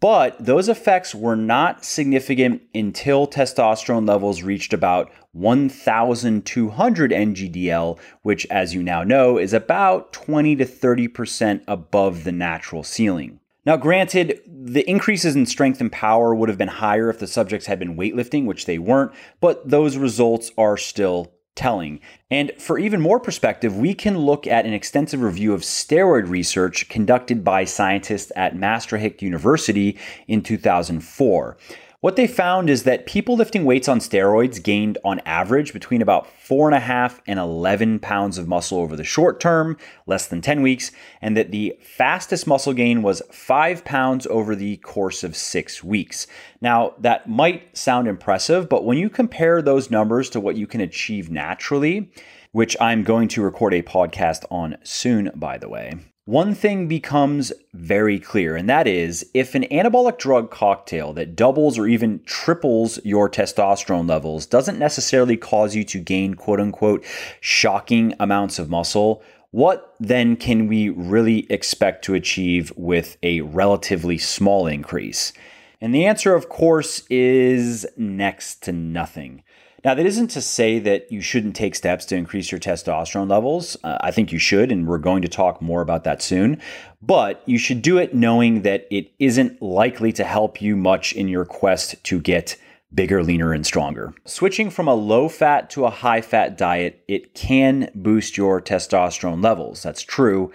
But 0.00 0.36
those 0.44 0.68
effects 0.68 1.14
were 1.14 1.34
not 1.34 1.82
significant 1.82 2.60
until 2.74 3.26
testosterone 3.26 4.06
levels 4.06 4.42
reached 4.42 4.74
about 4.74 5.10
1,200 5.32 7.10
NGDL, 7.10 7.98
which, 8.20 8.46
as 8.50 8.74
you 8.74 8.82
now 8.82 9.02
know, 9.02 9.38
is 9.38 9.54
about 9.54 10.12
20 10.12 10.56
to 10.56 10.66
30% 10.66 11.62
above 11.66 12.24
the 12.24 12.32
natural 12.32 12.82
ceiling. 12.82 13.40
Now, 13.66 13.76
granted, 13.76 14.40
the 14.46 14.88
increases 14.88 15.34
in 15.34 15.46
strength 15.46 15.80
and 15.80 15.90
power 15.90 16.34
would 16.34 16.50
have 16.50 16.58
been 16.58 16.68
higher 16.68 17.08
if 17.08 17.18
the 17.18 17.26
subjects 17.26 17.66
had 17.66 17.78
been 17.78 17.96
weightlifting, 17.96 18.44
which 18.44 18.66
they 18.66 18.78
weren't, 18.78 19.12
but 19.40 19.68
those 19.68 19.96
results 19.96 20.50
are 20.58 20.76
still 20.76 21.32
telling. 21.54 22.00
And 22.30 22.52
for 22.58 22.78
even 22.78 23.00
more 23.00 23.20
perspective, 23.20 23.76
we 23.76 23.94
can 23.94 24.18
look 24.18 24.46
at 24.46 24.66
an 24.66 24.72
extensive 24.72 25.22
review 25.22 25.54
of 25.54 25.62
steroid 25.62 26.28
research 26.28 26.88
conducted 26.88 27.44
by 27.44 27.64
scientists 27.64 28.32
at 28.36 28.56
Maastricht 28.56 29.22
University 29.22 29.96
in 30.26 30.42
2004. 30.42 31.56
What 32.04 32.16
they 32.16 32.26
found 32.26 32.68
is 32.68 32.82
that 32.82 33.06
people 33.06 33.34
lifting 33.34 33.64
weights 33.64 33.88
on 33.88 33.98
steroids 33.98 34.62
gained 34.62 34.98
on 35.06 35.20
average 35.20 35.72
between 35.72 36.02
about 36.02 36.26
four 36.26 36.68
and 36.68 36.74
a 36.74 36.80
half 36.80 37.22
and 37.26 37.38
11 37.38 38.00
pounds 38.00 38.36
of 38.36 38.46
muscle 38.46 38.76
over 38.76 38.94
the 38.94 39.04
short 39.04 39.40
term, 39.40 39.78
less 40.06 40.26
than 40.26 40.42
10 40.42 40.60
weeks, 40.60 40.92
and 41.22 41.34
that 41.34 41.50
the 41.50 41.74
fastest 41.80 42.46
muscle 42.46 42.74
gain 42.74 43.00
was 43.00 43.22
five 43.32 43.86
pounds 43.86 44.26
over 44.26 44.54
the 44.54 44.76
course 44.76 45.24
of 45.24 45.34
six 45.34 45.82
weeks. 45.82 46.26
Now, 46.60 46.92
that 46.98 47.26
might 47.26 47.74
sound 47.74 48.06
impressive, 48.06 48.68
but 48.68 48.84
when 48.84 48.98
you 48.98 49.08
compare 49.08 49.62
those 49.62 49.90
numbers 49.90 50.28
to 50.28 50.40
what 50.40 50.56
you 50.56 50.66
can 50.66 50.82
achieve 50.82 51.30
naturally, 51.30 52.12
which 52.52 52.76
I'm 52.82 53.02
going 53.02 53.28
to 53.28 53.40
record 53.40 53.72
a 53.72 53.80
podcast 53.80 54.44
on 54.50 54.76
soon, 54.82 55.30
by 55.34 55.56
the 55.56 55.70
way, 55.70 55.94
one 56.26 56.54
thing 56.54 56.88
becomes 56.88 57.52
very 57.74 58.18
clear, 58.18 58.56
and 58.56 58.68
that 58.68 58.86
is 58.86 59.28
if 59.34 59.54
an 59.54 59.64
anabolic 59.64 60.16
drug 60.16 60.50
cocktail 60.50 61.12
that 61.12 61.36
doubles 61.36 61.78
or 61.78 61.86
even 61.86 62.22
triples 62.24 62.98
your 63.04 63.28
testosterone 63.28 64.08
levels 64.08 64.46
doesn't 64.46 64.78
necessarily 64.78 65.36
cause 65.36 65.74
you 65.74 65.84
to 65.84 65.98
gain 65.98 66.32
quote 66.32 66.60
unquote 66.60 67.04
shocking 67.40 68.14
amounts 68.18 68.58
of 68.58 68.70
muscle, 68.70 69.22
what 69.50 69.94
then 70.00 70.34
can 70.34 70.66
we 70.66 70.88
really 70.88 71.46
expect 71.50 72.02
to 72.06 72.14
achieve 72.14 72.72
with 72.74 73.18
a 73.22 73.42
relatively 73.42 74.16
small 74.16 74.66
increase? 74.66 75.34
And 75.78 75.94
the 75.94 76.06
answer, 76.06 76.34
of 76.34 76.48
course, 76.48 77.04
is 77.10 77.86
next 77.98 78.62
to 78.62 78.72
nothing. 78.72 79.42
Now, 79.84 79.94
that 79.94 80.06
isn't 80.06 80.28
to 80.28 80.40
say 80.40 80.78
that 80.78 81.12
you 81.12 81.20
shouldn't 81.20 81.54
take 81.54 81.74
steps 81.74 82.06
to 82.06 82.16
increase 82.16 82.50
your 82.50 82.58
testosterone 82.58 83.28
levels. 83.28 83.76
Uh, 83.84 83.98
I 84.00 84.10
think 84.12 84.32
you 84.32 84.38
should, 84.38 84.72
and 84.72 84.86
we're 84.86 84.96
going 84.96 85.20
to 85.22 85.28
talk 85.28 85.60
more 85.60 85.82
about 85.82 86.04
that 86.04 86.22
soon. 86.22 86.60
But 87.02 87.42
you 87.44 87.58
should 87.58 87.82
do 87.82 87.98
it 87.98 88.14
knowing 88.14 88.62
that 88.62 88.86
it 88.90 89.12
isn't 89.18 89.60
likely 89.60 90.10
to 90.12 90.24
help 90.24 90.62
you 90.62 90.74
much 90.74 91.12
in 91.12 91.28
your 91.28 91.44
quest 91.44 92.02
to 92.04 92.18
get 92.18 92.56
bigger, 92.94 93.22
leaner, 93.22 93.52
and 93.52 93.66
stronger. 93.66 94.14
Switching 94.24 94.70
from 94.70 94.88
a 94.88 94.94
low 94.94 95.28
fat 95.28 95.68
to 95.70 95.84
a 95.84 95.90
high 95.90 96.22
fat 96.22 96.56
diet, 96.56 97.04
it 97.06 97.34
can 97.34 97.90
boost 97.94 98.38
your 98.38 98.62
testosterone 98.62 99.42
levels. 99.42 99.82
That's 99.82 100.02
true 100.02 100.50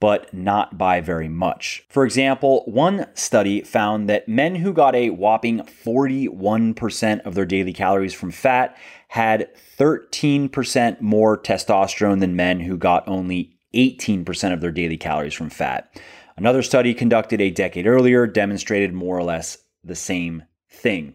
but 0.00 0.32
not 0.32 0.78
by 0.78 1.00
very 1.00 1.28
much. 1.28 1.84
For 1.88 2.04
example, 2.04 2.64
one 2.66 3.06
study 3.14 3.60
found 3.60 4.08
that 4.08 4.26
men 4.26 4.56
who 4.56 4.72
got 4.72 4.94
a 4.94 5.10
whopping 5.10 5.60
41% 5.60 7.20
of 7.20 7.34
their 7.34 7.44
daily 7.44 7.74
calories 7.74 8.14
from 8.14 8.30
fat 8.30 8.76
had 9.08 9.48
13% 9.78 11.00
more 11.00 11.36
testosterone 11.36 12.20
than 12.20 12.34
men 12.34 12.60
who 12.60 12.78
got 12.78 13.06
only 13.06 13.58
18% 13.74 14.52
of 14.52 14.60
their 14.60 14.72
daily 14.72 14.96
calories 14.96 15.34
from 15.34 15.50
fat. 15.50 16.00
Another 16.36 16.62
study 16.62 16.94
conducted 16.94 17.40
a 17.40 17.50
decade 17.50 17.86
earlier 17.86 18.26
demonstrated 18.26 18.94
more 18.94 19.18
or 19.18 19.22
less 19.22 19.58
the 19.84 19.94
same 19.94 20.44
thing. 20.70 21.14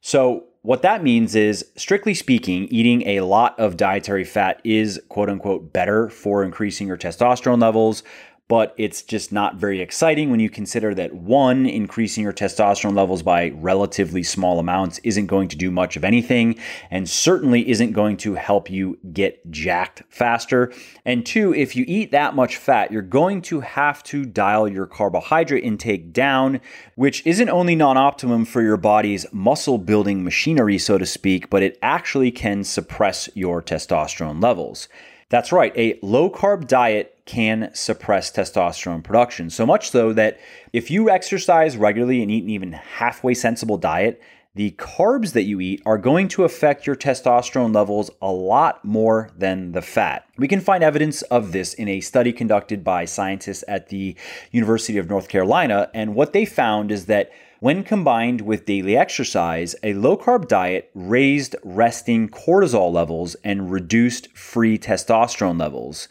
So, 0.00 0.46
what 0.62 0.82
that 0.82 1.02
means 1.02 1.34
is, 1.34 1.66
strictly 1.76 2.14
speaking, 2.14 2.68
eating 2.68 3.02
a 3.02 3.20
lot 3.22 3.58
of 3.58 3.76
dietary 3.76 4.24
fat 4.24 4.60
is 4.64 5.00
quote 5.08 5.28
unquote 5.28 5.72
better 5.72 6.08
for 6.08 6.44
increasing 6.44 6.86
your 6.86 6.96
testosterone 6.96 7.60
levels, 7.60 8.04
but 8.52 8.74
it's 8.76 9.00
just 9.00 9.32
not 9.32 9.54
very 9.54 9.80
exciting 9.80 10.30
when 10.30 10.38
you 10.38 10.50
consider 10.50 10.94
that 10.94 11.14
one, 11.14 11.64
increasing 11.64 12.22
your 12.22 12.34
testosterone 12.34 12.94
levels 12.94 13.22
by 13.22 13.48
relatively 13.54 14.22
small 14.22 14.58
amounts 14.58 14.98
isn't 15.04 15.24
going 15.24 15.48
to 15.48 15.56
do 15.56 15.70
much 15.70 15.96
of 15.96 16.04
anything, 16.04 16.54
and 16.90 17.08
certainly 17.08 17.66
isn't 17.70 17.92
going 17.92 18.14
to 18.14 18.34
help 18.34 18.68
you 18.68 18.98
get 19.10 19.50
jacked 19.50 20.02
faster. 20.10 20.70
And 21.06 21.24
two, 21.24 21.54
if 21.54 21.74
you 21.74 21.86
eat 21.88 22.10
that 22.10 22.34
much 22.34 22.58
fat, 22.58 22.92
you're 22.92 23.00
going 23.00 23.40
to 23.40 23.60
have 23.60 24.02
to 24.02 24.26
dial 24.26 24.68
your 24.68 24.84
carbohydrate 24.84 25.64
intake 25.64 26.12
down, 26.12 26.60
which 26.94 27.26
isn't 27.26 27.48
only 27.48 27.74
non 27.74 27.96
optimum 27.96 28.44
for 28.44 28.60
your 28.60 28.76
body's 28.76 29.24
muscle 29.32 29.78
building 29.78 30.22
machinery, 30.22 30.76
so 30.76 30.98
to 30.98 31.06
speak, 31.06 31.48
but 31.48 31.62
it 31.62 31.78
actually 31.80 32.30
can 32.30 32.64
suppress 32.64 33.30
your 33.34 33.62
testosterone 33.62 34.42
levels. 34.42 34.88
That's 35.32 35.50
right, 35.50 35.72
a 35.78 35.98
low 36.02 36.28
carb 36.28 36.66
diet 36.66 37.18
can 37.24 37.70
suppress 37.72 38.30
testosterone 38.30 39.02
production. 39.02 39.48
So 39.48 39.64
much 39.64 39.88
so 39.88 40.12
that 40.12 40.38
if 40.74 40.90
you 40.90 41.08
exercise 41.08 41.74
regularly 41.74 42.20
and 42.20 42.30
eat 42.30 42.44
an 42.44 42.50
even 42.50 42.72
halfway 42.72 43.32
sensible 43.32 43.78
diet, 43.78 44.20
the 44.54 44.72
carbs 44.72 45.32
that 45.32 45.44
you 45.44 45.58
eat 45.58 45.80
are 45.86 45.96
going 45.96 46.28
to 46.28 46.44
affect 46.44 46.86
your 46.86 46.96
testosterone 46.96 47.74
levels 47.74 48.10
a 48.20 48.30
lot 48.30 48.84
more 48.84 49.30
than 49.34 49.72
the 49.72 49.80
fat. 49.80 50.26
We 50.36 50.48
can 50.48 50.60
find 50.60 50.84
evidence 50.84 51.22
of 51.22 51.52
this 51.52 51.72
in 51.72 51.88
a 51.88 52.02
study 52.02 52.34
conducted 52.34 52.84
by 52.84 53.06
scientists 53.06 53.64
at 53.66 53.88
the 53.88 54.14
University 54.50 54.98
of 54.98 55.08
North 55.08 55.30
Carolina, 55.30 55.90
and 55.94 56.14
what 56.14 56.34
they 56.34 56.44
found 56.44 56.92
is 56.92 57.06
that 57.06 57.32
when 57.62 57.84
combined 57.84 58.40
with 58.40 58.64
daily 58.64 58.96
exercise, 58.96 59.76
a 59.84 59.94
low 59.94 60.16
carb 60.16 60.48
diet 60.48 60.90
raised 60.96 61.54
resting 61.62 62.28
cortisol 62.28 62.92
levels 62.92 63.36
and 63.44 63.70
reduced 63.70 64.36
free 64.36 64.76
testosterone 64.76 65.60
levels. 65.60 66.08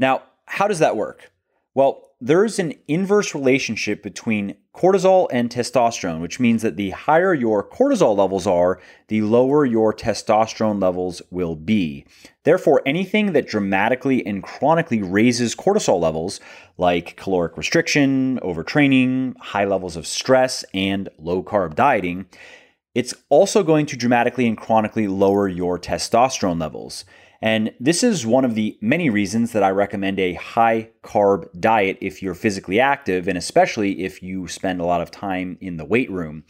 Now, 0.00 0.24
how 0.46 0.66
does 0.66 0.80
that 0.80 0.96
work? 0.96 1.30
Well, 1.72 2.07
there's 2.20 2.58
an 2.58 2.74
inverse 2.88 3.32
relationship 3.32 4.02
between 4.02 4.56
cortisol 4.74 5.28
and 5.30 5.50
testosterone, 5.50 6.20
which 6.20 6.40
means 6.40 6.62
that 6.62 6.76
the 6.76 6.90
higher 6.90 7.32
your 7.32 7.62
cortisol 7.62 8.16
levels 8.16 8.46
are, 8.46 8.80
the 9.06 9.22
lower 9.22 9.64
your 9.64 9.94
testosterone 9.94 10.82
levels 10.82 11.22
will 11.30 11.54
be. 11.54 12.04
Therefore, 12.42 12.82
anything 12.84 13.32
that 13.32 13.46
dramatically 13.46 14.26
and 14.26 14.42
chronically 14.42 15.00
raises 15.00 15.54
cortisol 15.54 16.00
levels, 16.00 16.40
like 16.76 17.16
caloric 17.16 17.56
restriction, 17.56 18.40
overtraining, 18.42 19.36
high 19.38 19.64
levels 19.64 19.96
of 19.96 20.06
stress, 20.06 20.64
and 20.74 21.08
low 21.18 21.42
carb 21.42 21.76
dieting, 21.76 22.26
it's 22.96 23.14
also 23.28 23.62
going 23.62 23.86
to 23.86 23.96
dramatically 23.96 24.48
and 24.48 24.58
chronically 24.58 25.06
lower 25.06 25.46
your 25.46 25.78
testosterone 25.78 26.60
levels. 26.60 27.04
And 27.40 27.72
this 27.78 28.02
is 28.02 28.26
one 28.26 28.44
of 28.44 28.54
the 28.54 28.76
many 28.80 29.10
reasons 29.10 29.52
that 29.52 29.62
I 29.62 29.70
recommend 29.70 30.18
a 30.18 30.34
high 30.34 30.90
carb 31.04 31.46
diet 31.58 31.98
if 32.00 32.22
you're 32.22 32.34
physically 32.34 32.80
active, 32.80 33.28
and 33.28 33.38
especially 33.38 34.04
if 34.04 34.22
you 34.22 34.48
spend 34.48 34.80
a 34.80 34.84
lot 34.84 35.00
of 35.00 35.10
time 35.10 35.56
in 35.60 35.76
the 35.76 35.84
weight 35.84 36.10
room. 36.10 36.44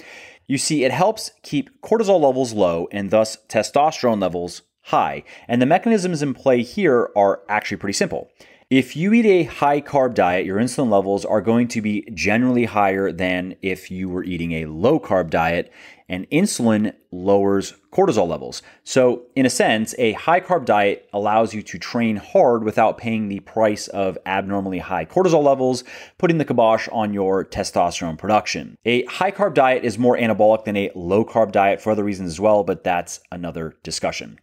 You 0.47 0.57
see, 0.57 0.85
it 0.85 0.93
helps 0.93 1.31
keep 1.43 1.83
cortisol 1.83 2.21
levels 2.21 2.55
low 2.55 2.89
and 2.91 3.11
thus 3.11 3.37
testosterone 3.49 4.21
levels 4.21 4.63
high. 4.85 5.25
And 5.47 5.61
the 5.61 5.67
mechanisms 5.67 6.23
in 6.23 6.33
play 6.33 6.63
here 6.63 7.11
are 7.15 7.43
actually 7.51 7.77
pretty 7.77 7.93
simple. 7.93 8.31
If 8.71 8.97
you 8.97 9.15
eat 9.15 9.25
a 9.25 9.45
high 9.45 9.81
carb 9.81 10.13
diet, 10.13 10.45
your 10.45 10.59
insulin 10.59 10.91
levels 10.91 11.25
are 11.25 11.41
going 11.41 11.69
to 11.69 11.81
be 11.81 12.07
generally 12.13 12.67
higher 12.67 13.11
than 13.11 13.57
if 13.63 13.91
you 13.91 14.11
were 14.11 14.23
eating 14.23 14.53
a 14.53 14.67
low 14.67 15.01
carb 15.01 15.31
diet, 15.31 15.73
and 16.07 16.29
insulin 16.29 16.93
lowers 17.11 17.73
cortisol 17.91 18.29
levels. 18.29 18.61
So, 18.85 19.23
in 19.35 19.47
a 19.47 19.51
sense, 19.51 19.95
a 19.97 20.13
high 20.13 20.41
carb 20.41 20.67
diet 20.67 21.09
allows 21.15 21.55
you 21.55 21.63
to 21.63 21.79
train 21.79 22.17
hard 22.17 22.63
without 22.63 22.99
paying 22.99 23.29
the 23.29 23.41
price 23.41 23.89
of 23.89 24.19
abnormally 24.27 24.81
high 24.81 25.07
cortisol 25.07 25.43
levels, 25.43 25.83
putting 26.19 26.37
the 26.37 26.45
kibosh 26.45 26.91
on 26.93 27.15
your 27.15 27.47
testosterone 27.47 28.19
production. 28.19 28.77
A 28.85 29.07
high 29.07 29.31
carb 29.31 29.55
diet 29.55 29.83
is 29.83 29.97
more 29.97 30.19
anabolic 30.19 30.65
than 30.65 30.77
a 30.77 30.93
low 30.95 31.25
carb 31.25 31.53
diet 31.53 31.81
for 31.81 31.91
other 31.91 32.05
reasons 32.05 32.29
as 32.29 32.41
well, 32.41 32.65
but 32.65 32.85
that's 32.85 33.21
another 33.33 33.77
discussion. 33.83 34.39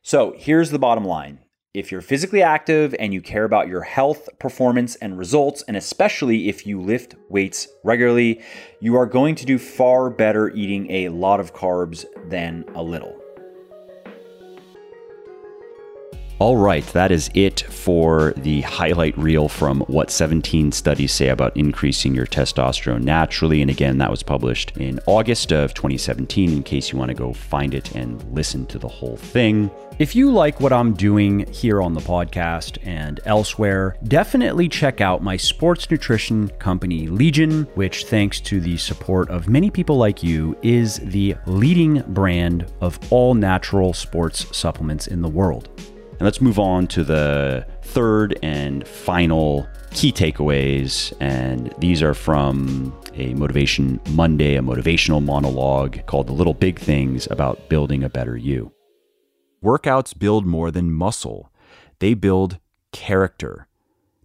So, 0.00 0.32
here's 0.36 0.70
the 0.70 0.78
bottom 0.78 1.04
line 1.04 1.40
if 1.74 1.90
you're 1.90 2.00
physically 2.00 2.40
active 2.40 2.94
and 3.00 3.12
you 3.12 3.20
care 3.20 3.42
about 3.42 3.66
your 3.66 3.82
health, 3.82 4.28
performance, 4.38 4.94
and 4.96 5.18
results, 5.18 5.62
and 5.66 5.76
especially 5.76 6.48
if 6.48 6.66
you 6.66 6.80
lift 6.80 7.16
weights 7.28 7.66
regularly, 7.82 8.40
you 8.80 8.94
are 8.94 9.06
going 9.06 9.34
to 9.34 9.44
do 9.44 9.58
far 9.58 10.08
better 10.08 10.50
eating 10.50 10.88
a 10.88 11.08
lot 11.08 11.40
of 11.40 11.52
carbs 11.52 12.04
than 12.30 12.64
a 12.76 12.82
little. 12.82 13.23
All 16.40 16.56
right, 16.56 16.84
that 16.88 17.12
is 17.12 17.30
it 17.34 17.60
for 17.60 18.32
the 18.38 18.62
highlight 18.62 19.16
reel 19.16 19.48
from 19.48 19.82
what 19.82 20.10
17 20.10 20.72
studies 20.72 21.12
say 21.12 21.28
about 21.28 21.56
increasing 21.56 22.12
your 22.12 22.26
testosterone 22.26 23.04
naturally. 23.04 23.62
And 23.62 23.70
again, 23.70 23.98
that 23.98 24.10
was 24.10 24.24
published 24.24 24.76
in 24.76 24.98
August 25.06 25.52
of 25.52 25.74
2017 25.74 26.52
in 26.52 26.62
case 26.64 26.90
you 26.90 26.98
want 26.98 27.10
to 27.10 27.14
go 27.14 27.32
find 27.32 27.72
it 27.72 27.94
and 27.94 28.20
listen 28.34 28.66
to 28.66 28.80
the 28.80 28.88
whole 28.88 29.16
thing. 29.16 29.70
If 30.00 30.16
you 30.16 30.32
like 30.32 30.60
what 30.60 30.72
I'm 30.72 30.94
doing 30.94 31.46
here 31.52 31.80
on 31.80 31.94
the 31.94 32.00
podcast 32.00 32.84
and 32.84 33.20
elsewhere, 33.26 33.96
definitely 34.08 34.68
check 34.68 35.00
out 35.00 35.22
my 35.22 35.36
sports 35.36 35.88
nutrition 35.88 36.48
company, 36.58 37.06
Legion, 37.06 37.62
which, 37.76 38.06
thanks 38.06 38.40
to 38.40 38.58
the 38.58 38.76
support 38.76 39.30
of 39.30 39.48
many 39.48 39.70
people 39.70 39.96
like 39.96 40.24
you, 40.24 40.58
is 40.62 40.96
the 40.96 41.36
leading 41.46 42.02
brand 42.08 42.66
of 42.80 42.98
all 43.12 43.34
natural 43.34 43.92
sports 43.92 44.44
supplements 44.54 45.06
in 45.06 45.22
the 45.22 45.28
world. 45.28 45.68
And 46.14 46.22
let's 46.22 46.40
move 46.40 46.60
on 46.60 46.86
to 46.88 47.02
the 47.02 47.66
third 47.82 48.38
and 48.42 48.86
final 48.86 49.66
key 49.90 50.12
takeaways. 50.12 51.12
And 51.20 51.74
these 51.78 52.02
are 52.02 52.14
from 52.14 52.96
a 53.14 53.34
Motivation 53.34 54.00
Monday, 54.10 54.56
a 54.56 54.62
motivational 54.62 55.22
monologue 55.22 56.06
called 56.06 56.28
The 56.28 56.32
Little 56.32 56.54
Big 56.54 56.78
Things 56.78 57.26
About 57.30 57.68
Building 57.68 58.04
a 58.04 58.08
Better 58.08 58.36
You. 58.36 58.72
Workouts 59.62 60.16
build 60.16 60.46
more 60.46 60.70
than 60.70 60.92
muscle, 60.92 61.50
they 61.98 62.14
build 62.14 62.58
character. 62.92 63.66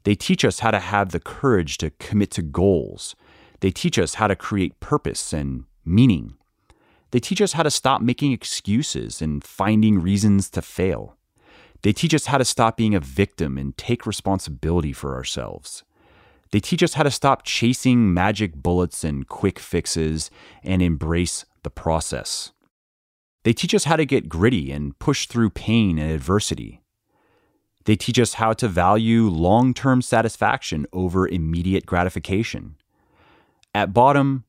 They 0.03 0.15
teach 0.15 0.45
us 0.45 0.59
how 0.59 0.71
to 0.71 0.79
have 0.79 1.11
the 1.11 1.19
courage 1.19 1.77
to 1.79 1.89
commit 1.91 2.31
to 2.31 2.41
goals. 2.41 3.15
They 3.59 3.71
teach 3.71 3.99
us 3.99 4.15
how 4.15 4.27
to 4.27 4.35
create 4.35 4.79
purpose 4.79 5.33
and 5.33 5.65
meaning. 5.83 6.35
They 7.11 7.19
teach 7.19 7.41
us 7.41 7.53
how 7.53 7.63
to 7.63 7.71
stop 7.71 8.01
making 8.01 8.31
excuses 8.31 9.21
and 9.21 9.43
finding 9.43 9.99
reasons 9.99 10.49
to 10.51 10.61
fail. 10.61 11.17
They 11.81 11.93
teach 11.93 12.13
us 12.13 12.25
how 12.25 12.37
to 12.37 12.45
stop 12.45 12.77
being 12.77 12.95
a 12.95 12.99
victim 12.99 13.57
and 13.57 13.77
take 13.77 14.05
responsibility 14.05 14.93
for 14.93 15.15
ourselves. 15.15 15.83
They 16.51 16.59
teach 16.59 16.83
us 16.83 16.95
how 16.95 17.03
to 17.03 17.11
stop 17.11 17.43
chasing 17.43 18.13
magic 18.13 18.55
bullets 18.55 19.03
and 19.03 19.27
quick 19.27 19.59
fixes 19.59 20.31
and 20.63 20.81
embrace 20.81 21.45
the 21.63 21.69
process. 21.69 22.51
They 23.43 23.53
teach 23.53 23.73
us 23.73 23.85
how 23.85 23.95
to 23.95 24.05
get 24.05 24.29
gritty 24.29 24.71
and 24.71 24.97
push 24.99 25.27
through 25.27 25.51
pain 25.51 25.97
and 25.97 26.11
adversity. 26.11 26.81
They 27.85 27.95
teach 27.95 28.19
us 28.19 28.35
how 28.35 28.53
to 28.53 28.67
value 28.67 29.29
long 29.29 29.73
term 29.73 30.01
satisfaction 30.01 30.85
over 30.91 31.27
immediate 31.27 31.85
gratification. 31.85 32.75
At 33.73 33.93
bottom, 33.93 34.43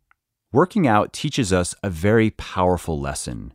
working 0.53 0.87
out 0.89 1.13
teaches 1.13 1.53
us 1.53 1.75
a 1.83 1.91
very 1.91 2.31
powerful 2.31 2.99
lesson. 2.99 3.53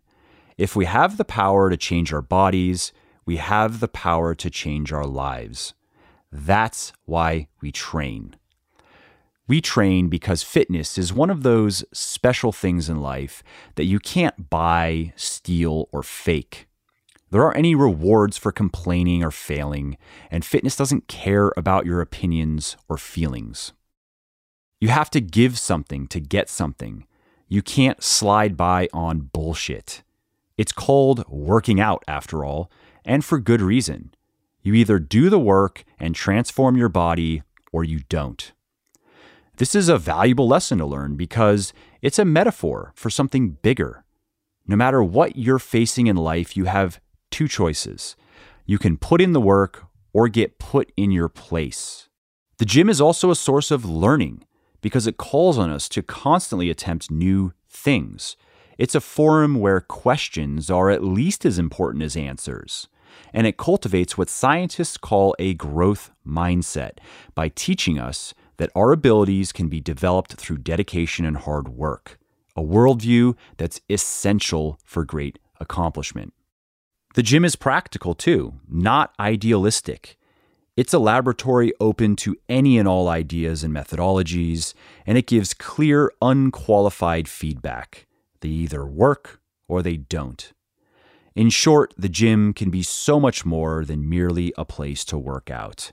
If 0.57 0.75
we 0.75 0.85
have 0.85 1.17
the 1.17 1.25
power 1.25 1.69
to 1.69 1.77
change 1.77 2.13
our 2.13 2.21
bodies, 2.21 2.93
we 3.25 3.37
have 3.37 3.79
the 3.79 3.87
power 3.87 4.35
to 4.35 4.49
change 4.49 4.93
our 4.93 5.05
lives. 5.05 5.73
That's 6.31 6.93
why 7.05 7.47
we 7.61 7.71
train. 7.71 8.35
We 9.47 9.61
train 9.61 10.09
because 10.09 10.43
fitness 10.43 10.97
is 10.97 11.13
one 11.13 11.29
of 11.29 11.43
those 11.43 11.85
special 11.93 12.51
things 12.51 12.89
in 12.89 13.01
life 13.01 13.43
that 13.75 13.85
you 13.85 13.99
can't 13.99 14.49
buy, 14.49 15.13
steal, 15.15 15.87
or 15.91 16.03
fake. 16.03 16.67
There 17.31 17.43
aren't 17.43 17.57
any 17.57 17.75
rewards 17.75 18.37
for 18.37 18.51
complaining 18.51 19.23
or 19.23 19.31
failing, 19.31 19.97
and 20.31 20.45
fitness 20.45 20.75
doesn't 20.75 21.07
care 21.07 21.51
about 21.57 21.85
your 21.85 22.01
opinions 22.01 22.77
or 22.87 22.97
feelings. 22.97 23.73
You 24.79 24.89
have 24.89 25.09
to 25.11 25.21
give 25.21 25.57
something 25.57 26.07
to 26.07 26.19
get 26.19 26.49
something. 26.49 27.05
You 27.47 27.61
can't 27.61 28.03
slide 28.03 28.57
by 28.57 28.87
on 28.93 29.29
bullshit. 29.31 30.03
It's 30.57 30.71
called 30.71 31.27
working 31.27 31.79
out, 31.79 32.03
after 32.07 32.45
all, 32.45 32.71
and 33.05 33.23
for 33.23 33.39
good 33.39 33.61
reason. 33.61 34.13
You 34.61 34.73
either 34.73 34.97
do 34.97 35.29
the 35.29 35.39
work 35.39 35.85
and 35.99 36.15
transform 36.15 36.75
your 36.75 36.89
body 36.89 37.43
or 37.71 37.83
you 37.83 37.99
don't. 38.09 38.51
This 39.57 39.75
is 39.75 39.87
a 39.87 39.97
valuable 39.97 40.47
lesson 40.47 40.79
to 40.79 40.85
learn 40.85 41.15
because 41.15 41.71
it's 42.01 42.19
a 42.19 42.25
metaphor 42.25 42.91
for 42.95 43.09
something 43.09 43.51
bigger. 43.61 44.03
No 44.67 44.75
matter 44.75 45.03
what 45.03 45.37
you're 45.37 45.59
facing 45.59 46.07
in 46.07 46.17
life, 46.17 46.57
you 46.57 46.65
have 46.65 46.99
two 47.29 47.47
choices. 47.47 48.15
You 48.65 48.79
can 48.79 48.97
put 48.97 49.21
in 49.21 49.33
the 49.33 49.39
work 49.39 49.85
or 50.11 50.27
get 50.27 50.57
put 50.57 50.91
in 50.97 51.11
your 51.11 51.29
place. 51.29 52.09
The 52.57 52.65
gym 52.65 52.89
is 52.89 52.99
also 52.99 53.29
a 53.29 53.35
source 53.35 53.69
of 53.69 53.85
learning 53.85 54.45
because 54.81 55.05
it 55.05 55.17
calls 55.17 55.57
on 55.57 55.69
us 55.69 55.87
to 55.89 56.01
constantly 56.01 56.69
attempt 56.69 57.11
new 57.11 57.53
things. 57.69 58.35
It's 58.77 58.95
a 58.95 59.01
forum 59.01 59.55
where 59.55 59.79
questions 59.79 60.71
are 60.71 60.89
at 60.89 61.03
least 61.03 61.45
as 61.45 61.59
important 61.59 62.03
as 62.03 62.17
answers 62.17 62.87
and 63.33 63.45
it 63.45 63.57
cultivates 63.57 64.17
what 64.17 64.29
scientists 64.29 64.97
call 64.97 65.35
a 65.39 65.53
growth 65.53 66.11
mindset 66.25 66.97
by 67.33 67.49
teaching 67.49 67.99
us 67.99 68.33
that 68.57 68.71
our 68.75 68.91
abilities 68.91 69.51
can 69.51 69.67
be 69.67 69.81
developed 69.81 70.33
through 70.33 70.57
dedication 70.57 71.25
and 71.25 71.37
hard 71.37 71.67
work, 71.69 72.17
a 72.55 72.61
worldview 72.61 73.35
that's 73.57 73.81
essential 73.89 74.79
for 74.85 75.03
great 75.03 75.39
accomplishment. 75.59 76.33
The 77.15 77.23
gym 77.23 77.45
is 77.45 77.55
practical 77.55 78.13
too, 78.13 78.55
not 78.67 79.13
idealistic. 79.19 80.17
It's 80.75 80.93
a 80.93 80.99
laboratory 80.99 81.71
open 81.79 82.17
to 82.17 82.35
any 82.49 82.77
and 82.77 82.87
all 82.87 83.07
ideas 83.07 83.63
and 83.63 83.73
methodologies, 83.73 84.73
and 85.05 85.17
it 85.17 85.25
gives 85.25 85.53
clear, 85.53 86.11
unqualified 86.21 87.29
feedback. 87.29 88.07
They 88.41 88.49
either 88.49 88.85
work 88.85 89.39
or 89.69 89.81
they 89.81 89.95
don't. 89.95 90.51
In 91.35 91.49
short, 91.49 91.93
the 91.97 92.07
gym 92.07 92.53
can 92.53 92.69
be 92.69 92.81
so 92.81 93.19
much 93.19 93.45
more 93.45 93.83
than 93.83 94.09
merely 94.09 94.53
a 94.57 94.63
place 94.63 95.03
to 95.05 95.17
work 95.17 95.51
out. 95.51 95.91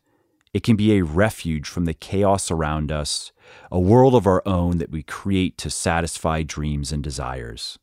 It 0.54 0.62
can 0.62 0.76
be 0.76 0.92
a 0.92 1.04
refuge 1.04 1.66
from 1.66 1.84
the 1.84 1.94
chaos 1.94 2.48
around 2.48 2.92
us, 2.92 3.32
a 3.70 3.80
world 3.80 4.14
of 4.14 4.24
our 4.24 4.42
own 4.46 4.78
that 4.78 4.92
we 4.92 5.02
create 5.02 5.58
to 5.58 5.68
satisfy 5.68 6.42
dreams 6.42 6.92
and 6.92 7.02
desires. 7.02 7.76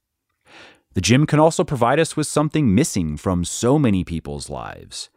The 0.94 1.02
gym 1.02 1.26
can 1.26 1.40
also 1.40 1.66
provide 1.66 2.00
us 2.00 2.16
with 2.16 2.28
something 2.28 2.74
missing 2.74 3.18
from 3.18 3.44
so 3.44 3.78
many 3.78 4.04
people's 4.04 4.50
lives 4.50 5.10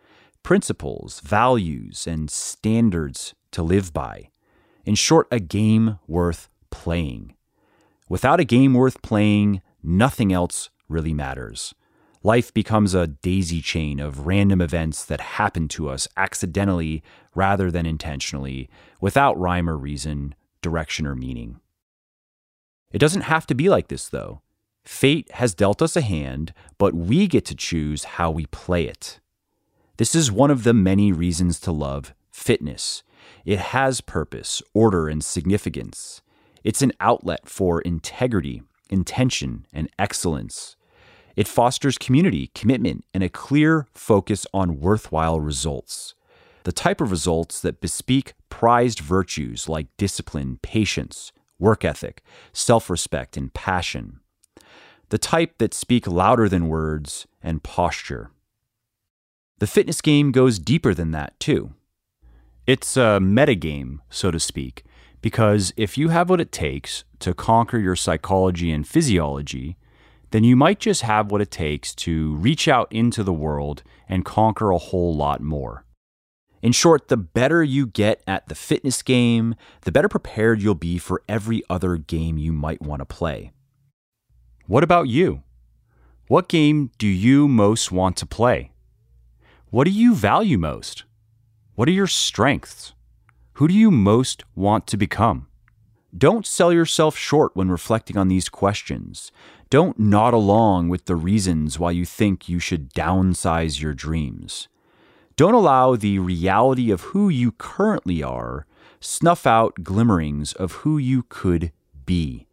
principles, 0.42 1.20
values, 1.20 2.08
and 2.08 2.28
standards 2.28 3.32
to 3.52 3.62
live 3.62 3.92
by. 3.92 4.30
In 4.84 4.96
short, 4.96 5.28
a 5.30 5.38
game 5.38 6.00
worth 6.08 6.48
playing. 6.70 7.36
Without 8.08 8.40
a 8.40 8.44
game 8.44 8.74
worth 8.74 9.00
playing, 9.02 9.62
nothing 9.84 10.32
else 10.32 10.70
really 10.88 11.14
matters. 11.14 11.72
Life 12.24 12.54
becomes 12.54 12.94
a 12.94 13.08
daisy 13.08 13.60
chain 13.60 13.98
of 13.98 14.26
random 14.26 14.60
events 14.60 15.04
that 15.04 15.20
happen 15.20 15.66
to 15.68 15.88
us 15.88 16.06
accidentally 16.16 17.02
rather 17.34 17.68
than 17.70 17.84
intentionally, 17.84 18.70
without 19.00 19.38
rhyme 19.38 19.68
or 19.68 19.76
reason, 19.76 20.34
direction 20.60 21.04
or 21.04 21.16
meaning. 21.16 21.58
It 22.92 22.98
doesn't 22.98 23.22
have 23.22 23.46
to 23.48 23.54
be 23.56 23.68
like 23.68 23.88
this, 23.88 24.08
though. 24.08 24.40
Fate 24.84 25.30
has 25.32 25.54
dealt 25.54 25.82
us 25.82 25.96
a 25.96 26.00
hand, 26.00 26.52
but 26.78 26.94
we 26.94 27.26
get 27.26 27.44
to 27.46 27.56
choose 27.56 28.04
how 28.04 28.30
we 28.30 28.46
play 28.46 28.86
it. 28.86 29.18
This 29.96 30.14
is 30.14 30.30
one 30.30 30.50
of 30.50 30.62
the 30.62 30.74
many 30.74 31.10
reasons 31.12 31.58
to 31.60 31.72
love 31.72 32.14
fitness. 32.30 33.02
It 33.44 33.58
has 33.58 34.00
purpose, 34.00 34.62
order, 34.74 35.08
and 35.08 35.24
significance. 35.24 36.22
It's 36.62 36.82
an 36.82 36.92
outlet 37.00 37.48
for 37.48 37.80
integrity, 37.80 38.62
intention, 38.90 39.66
and 39.72 39.88
excellence. 39.98 40.76
It 41.36 41.48
fosters 41.48 41.98
community, 41.98 42.50
commitment, 42.54 43.04
and 43.14 43.22
a 43.22 43.28
clear 43.28 43.86
focus 43.94 44.46
on 44.52 44.80
worthwhile 44.80 45.40
results. 45.40 46.14
The 46.64 46.72
type 46.72 47.00
of 47.00 47.10
results 47.10 47.60
that 47.60 47.80
bespeak 47.80 48.34
prized 48.48 49.00
virtues 49.00 49.68
like 49.68 49.88
discipline, 49.96 50.58
patience, 50.62 51.32
work 51.58 51.84
ethic, 51.84 52.22
self 52.52 52.90
respect, 52.90 53.36
and 53.36 53.52
passion. 53.52 54.20
The 55.08 55.18
type 55.18 55.58
that 55.58 55.74
speak 55.74 56.06
louder 56.06 56.48
than 56.48 56.68
words 56.68 57.26
and 57.42 57.62
posture. 57.62 58.30
The 59.58 59.66
fitness 59.66 60.00
game 60.00 60.32
goes 60.32 60.58
deeper 60.58 60.94
than 60.94 61.12
that, 61.12 61.38
too. 61.38 61.74
It's 62.66 62.96
a 62.96 63.18
metagame, 63.20 63.98
so 64.08 64.30
to 64.30 64.38
speak, 64.38 64.84
because 65.20 65.72
if 65.76 65.98
you 65.98 66.08
have 66.08 66.30
what 66.30 66.40
it 66.40 66.52
takes 66.52 67.04
to 67.20 67.34
conquer 67.34 67.78
your 67.78 67.96
psychology 67.96 68.70
and 68.70 68.86
physiology, 68.86 69.76
then 70.32 70.44
you 70.44 70.56
might 70.56 70.80
just 70.80 71.02
have 71.02 71.30
what 71.30 71.40
it 71.40 71.50
takes 71.50 71.94
to 71.94 72.34
reach 72.36 72.66
out 72.66 72.90
into 72.90 73.22
the 73.22 73.32
world 73.32 73.82
and 74.08 74.24
conquer 74.24 74.70
a 74.70 74.78
whole 74.78 75.14
lot 75.14 75.40
more. 75.40 75.84
In 76.62 76.72
short, 76.72 77.08
the 77.08 77.16
better 77.16 77.62
you 77.62 77.86
get 77.86 78.22
at 78.26 78.48
the 78.48 78.54
fitness 78.54 79.02
game, 79.02 79.54
the 79.82 79.92
better 79.92 80.08
prepared 80.08 80.62
you'll 80.62 80.74
be 80.74 80.96
for 80.96 81.22
every 81.28 81.62
other 81.68 81.96
game 81.96 82.38
you 82.38 82.52
might 82.52 82.80
want 82.80 83.00
to 83.00 83.04
play. 83.04 83.52
What 84.66 84.84
about 84.84 85.08
you? 85.08 85.42
What 86.28 86.48
game 86.48 86.92
do 86.98 87.08
you 87.08 87.48
most 87.48 87.90
want 87.90 88.16
to 88.18 88.26
play? 88.26 88.70
What 89.70 89.84
do 89.84 89.90
you 89.90 90.14
value 90.14 90.56
most? 90.56 91.04
What 91.74 91.88
are 91.88 91.92
your 91.92 92.06
strengths? 92.06 92.94
Who 93.54 93.68
do 93.68 93.74
you 93.74 93.90
most 93.90 94.44
want 94.54 94.86
to 94.86 94.96
become? 94.96 95.48
Don't 96.16 96.46
sell 96.46 96.72
yourself 96.72 97.16
short 97.16 97.56
when 97.56 97.70
reflecting 97.70 98.16
on 98.16 98.28
these 98.28 98.48
questions. 98.48 99.32
Don't 99.70 99.98
nod 99.98 100.34
along 100.34 100.88
with 100.88 101.06
the 101.06 101.16
reasons 101.16 101.78
why 101.78 101.90
you 101.92 102.04
think 102.04 102.48
you 102.48 102.58
should 102.58 102.92
downsize 102.92 103.80
your 103.80 103.94
dreams. 103.94 104.68
Don't 105.36 105.54
allow 105.54 105.96
the 105.96 106.18
reality 106.18 106.90
of 106.90 107.00
who 107.00 107.30
you 107.30 107.52
currently 107.52 108.22
are 108.22 108.66
snuff 109.00 109.46
out 109.46 109.82
glimmerings 109.82 110.52
of 110.52 110.72
who 110.72 110.98
you 110.98 111.24
could 111.28 111.72
be. 112.04 112.46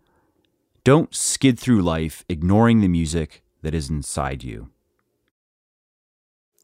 Don't 0.84 1.14
skid 1.14 1.60
through 1.60 1.82
life 1.82 2.24
ignoring 2.30 2.80
the 2.80 2.88
music 2.88 3.44
that 3.62 3.76
is 3.76 3.90
inside 3.90 4.44
you. 4.44 4.70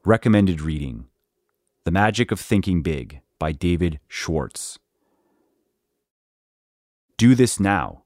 Recommended 0.06 0.62
reading 0.62 1.06
The 1.84 1.92
Magic 1.92 2.32
of 2.32 2.40
Thinking 2.40 2.82
Big 2.82 3.20
by 3.38 3.52
David 3.52 4.00
Schwartz. 4.08 4.80
Do 7.18 7.34
this 7.34 7.60
now. 7.60 8.04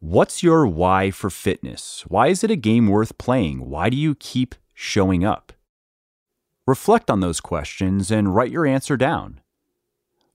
What's 0.00 0.42
your 0.42 0.66
why 0.66 1.10
for 1.10 1.30
fitness? 1.30 2.04
Why 2.08 2.28
is 2.28 2.44
it 2.44 2.50
a 2.50 2.56
game 2.56 2.88
worth 2.88 3.16
playing? 3.16 3.70
Why 3.70 3.88
do 3.88 3.96
you 3.96 4.14
keep 4.14 4.54
showing 4.74 5.24
up? 5.24 5.52
Reflect 6.66 7.10
on 7.10 7.20
those 7.20 7.40
questions 7.40 8.10
and 8.10 8.34
write 8.34 8.50
your 8.50 8.66
answer 8.66 8.98
down. 8.98 9.40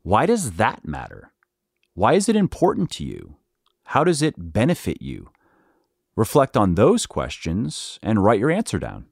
Why 0.02 0.26
does 0.26 0.54
that 0.54 0.88
matter? 0.88 1.32
Why 1.94 2.14
is 2.14 2.28
it 2.28 2.36
important 2.36 2.90
to 2.92 3.06
you? 3.06 3.36
How 3.86 4.04
does 4.04 4.24
it 4.24 4.52
benefit 4.54 5.00
you? 5.00 5.30
Reflect 6.16 6.58
on 6.58 6.74
those 6.74 7.06
questions 7.06 8.00
and 8.02 8.24
write 8.24 8.40
your 8.40 8.50
answer 8.50 8.80
down. 8.80 9.06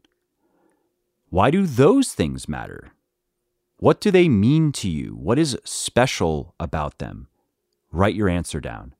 Why 1.29 1.51
do 1.51 1.67
those 1.67 2.13
things 2.13 2.49
matter? 2.49 2.91
What 3.77 4.01
do 4.01 4.09
they 4.09 4.27
mean 4.27 4.71
to 4.73 4.89
you? 4.89 5.15
What 5.15 5.37
is 5.37 5.57
special 5.63 6.55
about 6.59 6.97
them? 6.97 7.27
Write 7.91 8.15
your 8.15 8.29
answer 8.29 8.59
down. 8.59 8.95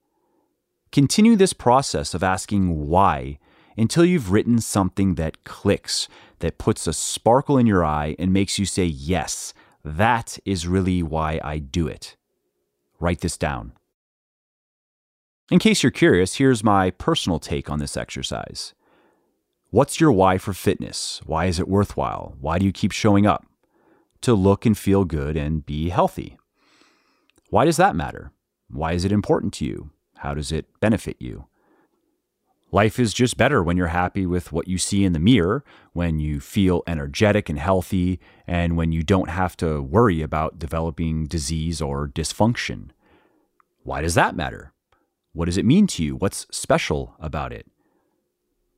Continue 0.92 1.36
this 1.36 1.54
process 1.54 2.14
of 2.14 2.24
asking 2.24 2.88
why 2.88 3.40
until 3.78 4.04
you've 4.04 4.32
written 4.32 4.60
something 4.60 5.16
that 5.16 5.44
clicks, 5.46 6.10
that 6.40 6.58
puts 6.58 6.88
a 6.88 6.94
sparkle 6.94 7.58
in 7.58 7.66
your 7.66 7.86
eye 7.86 8.16
and 8.20 8.34
makes 8.34 8.60
you 8.60 8.66
say, 8.66 8.86
Yes, 8.86 9.54
that 9.84 10.38
is 10.46 10.68
really 10.68 11.02
why 11.02 11.40
I 11.44 11.60
do 11.60 11.88
it. 11.88 12.18
Write 13.00 13.22
this 13.22 13.38
down. 13.38 13.72
In 15.50 15.60
case 15.60 15.84
you're 15.84 15.92
curious, 15.92 16.36
here's 16.36 16.64
my 16.64 16.92
personal 16.92 17.40
take 17.40 17.70
on 17.70 17.80
this 17.80 17.98
exercise. 17.98 18.74
What's 19.70 20.00
your 20.00 20.12
why 20.12 20.38
for 20.38 20.54
fitness? 20.54 21.22
Why 21.26 21.46
is 21.46 21.60
it 21.60 21.68
worthwhile? 21.68 22.36
Why 22.40 22.60
do 22.60 22.66
you 22.66 22.72
keep 22.74 22.92
showing 22.92 23.26
up? 23.26 23.46
To 24.22 24.34
look 24.34 24.66
and 24.66 24.78
feel 24.78 25.06
good 25.06 25.38
and 25.38 25.66
be 25.66 25.90
healthy. 25.90 26.38
Why 27.50 27.66
does 27.66 27.78
that 27.78 27.96
matter? 27.96 28.32
Why 28.72 28.94
is 28.94 29.06
it 29.06 29.12
important 29.12 29.54
to 29.56 29.66
you? 29.66 29.92
How 30.18 30.34
does 30.34 30.52
it 30.52 30.68
benefit 30.80 31.18
you? 31.20 31.46
Life 32.74 33.00
is 33.00 33.14
just 33.14 33.36
better 33.36 33.62
when 33.62 33.76
you're 33.76 33.88
happy 33.88 34.26
with 34.26 34.54
what 34.54 34.68
you 34.68 34.78
see 34.78 35.04
in 35.04 35.12
the 35.12 35.20
mirror, 35.20 35.66
when 35.92 36.20
you 36.20 36.40
feel 36.40 36.84
energetic 36.88 37.50
and 37.50 37.60
healthy, 37.60 38.20
and 38.48 38.78
when 38.78 38.94
you 38.94 39.04
don't 39.04 39.30
have 39.30 39.58
to 39.58 39.82
worry 39.82 40.22
about 40.22 40.58
developing 40.58 41.26
disease 41.26 41.82
or 41.82 42.08
dysfunction. 42.08 42.92
Why 43.84 44.02
does 44.02 44.16
that 44.16 44.38
matter? 44.38 44.72
What 45.34 45.46
does 45.46 45.58
it 45.58 45.66
mean 45.66 45.86
to 45.88 46.04
you? 46.04 46.16
What's 46.16 46.48
special 46.50 47.16
about 47.20 47.52
it? 47.52 47.68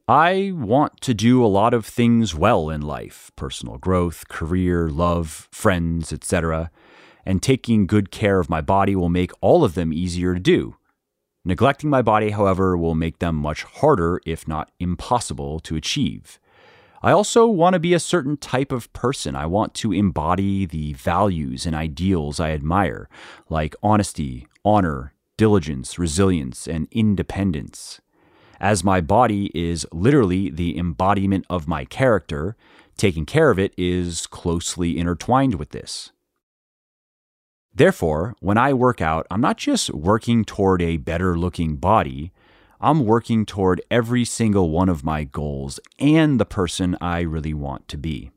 I 0.07 0.51
want 0.55 0.99
to 1.01 1.13
do 1.13 1.45
a 1.45 1.47
lot 1.47 1.73
of 1.73 1.85
things 1.85 2.33
well 2.35 2.69
in 2.69 2.81
life 2.81 3.31
personal 3.35 3.77
growth, 3.77 4.27
career, 4.27 4.89
love, 4.89 5.47
friends, 5.51 6.11
etc. 6.11 6.71
And 7.25 7.41
taking 7.41 7.87
good 7.87 8.11
care 8.11 8.39
of 8.39 8.49
my 8.49 8.61
body 8.61 8.95
will 8.95 9.09
make 9.09 9.31
all 9.41 9.63
of 9.63 9.75
them 9.75 9.93
easier 9.93 10.33
to 10.33 10.39
do. 10.39 10.75
Neglecting 11.45 11.89
my 11.89 12.01
body, 12.01 12.29
however, 12.29 12.77
will 12.77 12.95
make 12.95 13.19
them 13.19 13.35
much 13.35 13.63
harder, 13.63 14.21
if 14.25 14.47
not 14.47 14.71
impossible, 14.79 15.59
to 15.61 15.75
achieve. 15.75 16.39
I 17.01 17.11
also 17.11 17.45
want 17.47 17.73
to 17.73 17.79
be 17.79 17.93
a 17.93 17.99
certain 17.99 18.37
type 18.37 18.71
of 18.71 18.91
person. 18.93 19.35
I 19.35 19.45
want 19.45 19.73
to 19.75 19.91
embody 19.91 20.65
the 20.65 20.93
values 20.93 21.65
and 21.65 21.75
ideals 21.75 22.39
I 22.39 22.51
admire, 22.51 23.09
like 23.49 23.75
honesty, 23.83 24.47
honor, 24.63 25.13
diligence, 25.35 25.99
resilience, 25.99 26.65
and 26.65 26.87
independence. 26.91 27.99
As 28.61 28.85
my 28.85 29.01
body 29.01 29.51
is 29.53 29.85
literally 29.91 30.49
the 30.49 30.77
embodiment 30.77 31.45
of 31.49 31.67
my 31.67 31.83
character, 31.83 32.55
taking 32.95 33.25
care 33.25 33.49
of 33.49 33.59
it 33.59 33.73
is 33.77 34.25
closely 34.25 34.97
intertwined 34.97 35.55
with 35.55 35.71
this. 35.71 36.13
Therefore, 37.75 38.35
when 38.39 38.57
I 38.57 38.73
work 38.73 39.01
out, 39.01 39.25
I'm 39.31 39.41
not 39.41 39.57
just 39.57 39.89
working 39.91 40.45
toward 40.45 40.81
a 40.81 40.97
better 40.97 41.37
looking 41.37 41.77
body, 41.77 42.31
I'm 42.79 43.05
working 43.05 43.45
toward 43.45 43.81
every 43.89 44.25
single 44.25 44.69
one 44.69 44.89
of 44.89 45.05
my 45.05 45.23
goals 45.23 45.79
and 45.97 46.39
the 46.39 46.45
person 46.45 46.97
I 46.99 47.21
really 47.21 47.53
want 47.53 47.87
to 47.87 47.97
be. 47.97 48.32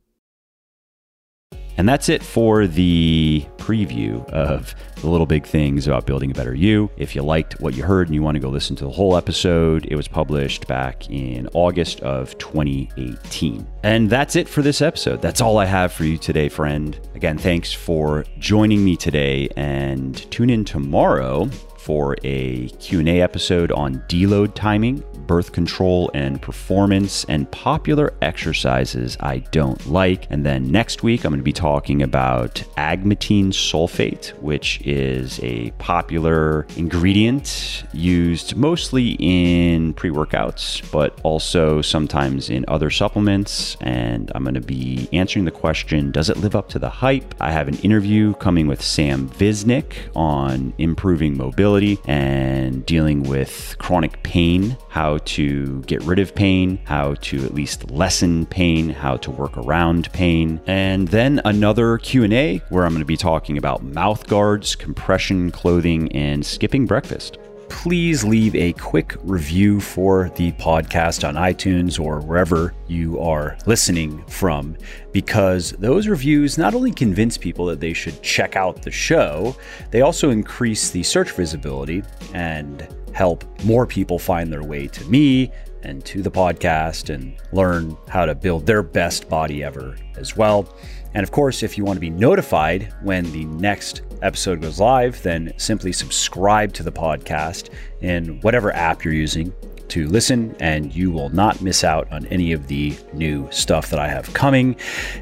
And 1.76 1.88
that's 1.88 2.08
it 2.08 2.22
for 2.22 2.66
the 2.66 3.44
preview 3.58 4.24
of 4.30 4.74
the 5.00 5.08
little 5.08 5.26
big 5.26 5.44
things 5.44 5.86
about 5.86 6.06
building 6.06 6.30
a 6.30 6.34
better 6.34 6.54
you. 6.54 6.90
If 6.96 7.14
you 7.14 7.22
liked 7.22 7.60
what 7.60 7.74
you 7.74 7.82
heard 7.82 8.08
and 8.08 8.14
you 8.14 8.22
want 8.22 8.36
to 8.36 8.40
go 8.40 8.48
listen 8.48 8.76
to 8.76 8.84
the 8.84 8.90
whole 8.90 9.16
episode, 9.16 9.86
it 9.86 9.96
was 9.96 10.08
published 10.08 10.66
back 10.66 11.10
in 11.10 11.48
August 11.52 12.00
of 12.00 12.36
2018. 12.38 13.66
And 13.82 14.08
that's 14.08 14.36
it 14.36 14.48
for 14.48 14.62
this 14.62 14.80
episode. 14.80 15.20
That's 15.20 15.40
all 15.40 15.58
I 15.58 15.66
have 15.66 15.92
for 15.92 16.04
you 16.04 16.16
today, 16.16 16.48
friend. 16.48 16.98
Again, 17.14 17.38
thanks 17.38 17.72
for 17.72 18.24
joining 18.38 18.84
me 18.84 18.96
today 18.96 19.48
and 19.56 20.14
tune 20.30 20.50
in 20.50 20.64
tomorrow 20.64 21.50
for 21.86 22.16
a 22.24 22.66
Q&A 22.80 23.20
episode 23.20 23.70
on 23.70 24.02
deload 24.08 24.56
timing, 24.56 25.04
birth 25.28 25.52
control 25.52 26.10
and 26.14 26.42
performance, 26.42 27.24
and 27.28 27.48
popular 27.52 28.12
exercises 28.22 29.16
I 29.20 29.38
don't 29.52 29.86
like. 29.86 30.26
And 30.28 30.44
then 30.44 30.68
next 30.68 31.04
week, 31.04 31.24
I'm 31.24 31.30
going 31.30 31.38
to 31.38 31.44
be 31.44 31.52
talking 31.52 32.02
about 32.02 32.54
agmatine 32.76 33.52
sulfate, 33.52 34.30
which 34.40 34.80
is 34.80 35.38
a 35.44 35.70
popular 35.78 36.66
ingredient 36.76 37.84
used 37.92 38.56
mostly 38.56 39.16
in 39.20 39.94
pre 39.94 40.10
workouts, 40.10 40.90
but 40.90 41.16
also 41.22 41.82
sometimes 41.82 42.50
in 42.50 42.64
other 42.66 42.90
supplements. 42.90 43.76
And 43.80 44.32
I'm 44.34 44.42
going 44.42 44.54
to 44.54 44.60
be 44.60 45.08
answering 45.12 45.44
the 45.44 45.52
question 45.52 46.10
Does 46.10 46.30
it 46.30 46.38
live 46.38 46.56
up 46.56 46.68
to 46.70 46.80
the 46.80 46.90
hype? 46.90 47.32
I 47.40 47.52
have 47.52 47.68
an 47.68 47.78
interview 47.78 48.34
coming 48.34 48.66
with 48.66 48.82
Sam 48.82 49.28
Visnic 49.28 49.94
on 50.16 50.74
improving 50.78 51.36
mobility 51.36 51.75
and 52.06 52.84
dealing 52.86 53.22
with 53.22 53.76
chronic 53.78 54.22
pain, 54.22 54.76
how 54.88 55.18
to 55.18 55.82
get 55.82 56.02
rid 56.02 56.18
of 56.18 56.34
pain, 56.34 56.78
how 56.84 57.14
to 57.14 57.44
at 57.44 57.54
least 57.54 57.90
lessen 57.90 58.46
pain, 58.46 58.88
how 58.88 59.16
to 59.18 59.30
work 59.30 59.56
around 59.58 60.10
pain, 60.12 60.60
and 60.66 61.08
then 61.08 61.40
another 61.44 61.98
Q&A 61.98 62.58
where 62.70 62.84
I'm 62.84 62.92
going 62.92 63.00
to 63.00 63.04
be 63.04 63.16
talking 63.16 63.58
about 63.58 63.82
mouth 63.82 64.26
guards, 64.26 64.74
compression 64.74 65.50
clothing, 65.50 66.10
and 66.12 66.44
skipping 66.44 66.86
breakfast 66.86 67.38
please 67.68 68.24
leave 68.24 68.54
a 68.54 68.72
quick 68.74 69.16
review 69.22 69.80
for 69.80 70.30
the 70.36 70.52
podcast 70.52 71.26
on 71.26 71.34
iTunes 71.34 71.98
or 71.98 72.20
wherever 72.20 72.74
you 72.86 73.18
are 73.20 73.56
listening 73.66 74.24
from, 74.26 74.76
because 75.12 75.72
those 75.72 76.08
reviews 76.08 76.58
not 76.58 76.74
only 76.74 76.92
convince 76.92 77.36
people 77.36 77.66
that 77.66 77.80
they 77.80 77.92
should 77.92 78.20
check 78.22 78.56
out 78.56 78.82
the 78.82 78.90
show, 78.90 79.56
they 79.90 80.00
also 80.00 80.30
increase 80.30 80.90
the 80.90 81.02
search 81.02 81.32
visibility 81.32 82.02
and 82.34 82.86
help 83.12 83.44
more 83.64 83.86
people 83.86 84.18
find 84.18 84.52
their 84.52 84.62
way 84.62 84.86
to 84.86 85.04
me 85.06 85.50
and 85.82 86.04
to 86.04 86.22
the 86.22 86.30
podcast 86.30 87.14
and 87.14 87.36
learn 87.52 87.96
how 88.08 88.26
to 88.26 88.34
build 88.34 88.66
their 88.66 88.82
best 88.82 89.28
body 89.28 89.62
ever 89.62 89.96
as 90.16 90.36
well. 90.36 90.74
And 91.16 91.22
of 91.22 91.30
course, 91.30 91.62
if 91.62 91.78
you 91.78 91.84
want 91.86 91.96
to 91.96 92.00
be 92.00 92.10
notified 92.10 92.92
when 93.00 93.24
the 93.32 93.46
next 93.46 94.02
episode 94.20 94.60
goes 94.60 94.78
live, 94.78 95.22
then 95.22 95.50
simply 95.56 95.90
subscribe 95.90 96.74
to 96.74 96.82
the 96.82 96.92
podcast 96.92 97.70
in 98.02 98.38
whatever 98.42 98.70
app 98.74 99.02
you're 99.02 99.14
using 99.14 99.50
to 99.90 100.08
listen, 100.08 100.54
and 100.60 100.94
you 100.94 101.10
will 101.10 101.28
not 101.30 101.60
miss 101.62 101.84
out 101.84 102.10
on 102.12 102.26
any 102.26 102.52
of 102.52 102.66
the 102.66 102.96
new 103.12 103.48
stuff 103.50 103.90
that 103.90 103.98
I 103.98 104.08
have 104.08 104.32
coming. 104.34 104.76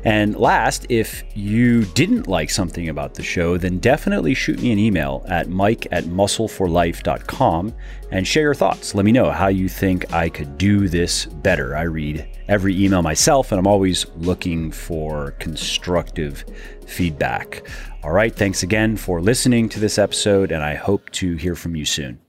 And 0.05 0.37
last, 0.37 0.87
if 0.89 1.25
you 1.35 1.85
didn't 1.87 2.29
like 2.29 2.51
something 2.51 2.89
about 2.89 3.15
the 3.15 3.23
show, 3.23 3.57
then 3.57 3.79
definitely 3.79 4.35
shoot 4.35 4.61
me 4.61 4.73
an 4.73 4.79
email 4.79 5.25
at 5.29 5.49
mike 5.49 5.87
at 5.91 6.05
muscleforlife.com 6.05 7.75
and 8.11 8.27
share 8.27 8.43
your 8.45 8.55
thoughts. 8.55 8.95
Let 8.95 9.05
me 9.05 9.13
know 9.13 9.31
how 9.31 9.49
you 9.49 9.69
think 9.69 10.13
I 10.13 10.29
could 10.29 10.57
do 10.57 10.89
this 10.89 11.27
better. 11.27 11.77
I 11.77 11.83
read 11.83 12.29
every 12.49 12.83
email 12.83 13.03
myself, 13.03 13.53
and 13.53 13.59
I'm 13.59 13.67
always 13.67 14.07
looking 14.19 14.71
for 14.71 15.33
constructive 15.33 16.45
feedback. 16.87 17.67
All 18.03 18.13
right, 18.13 18.35
thanks 18.35 18.63
again 18.63 18.97
for 18.97 19.21
listening 19.21 19.69
to 19.71 19.81
this 19.81 19.99
episode, 19.99 20.53
and 20.53 20.63
I 20.63 20.75
hope 20.75 21.11
to 21.13 21.37
hear 21.37 21.55
from 21.55 21.75
you 21.75 21.85
soon. 21.85 22.24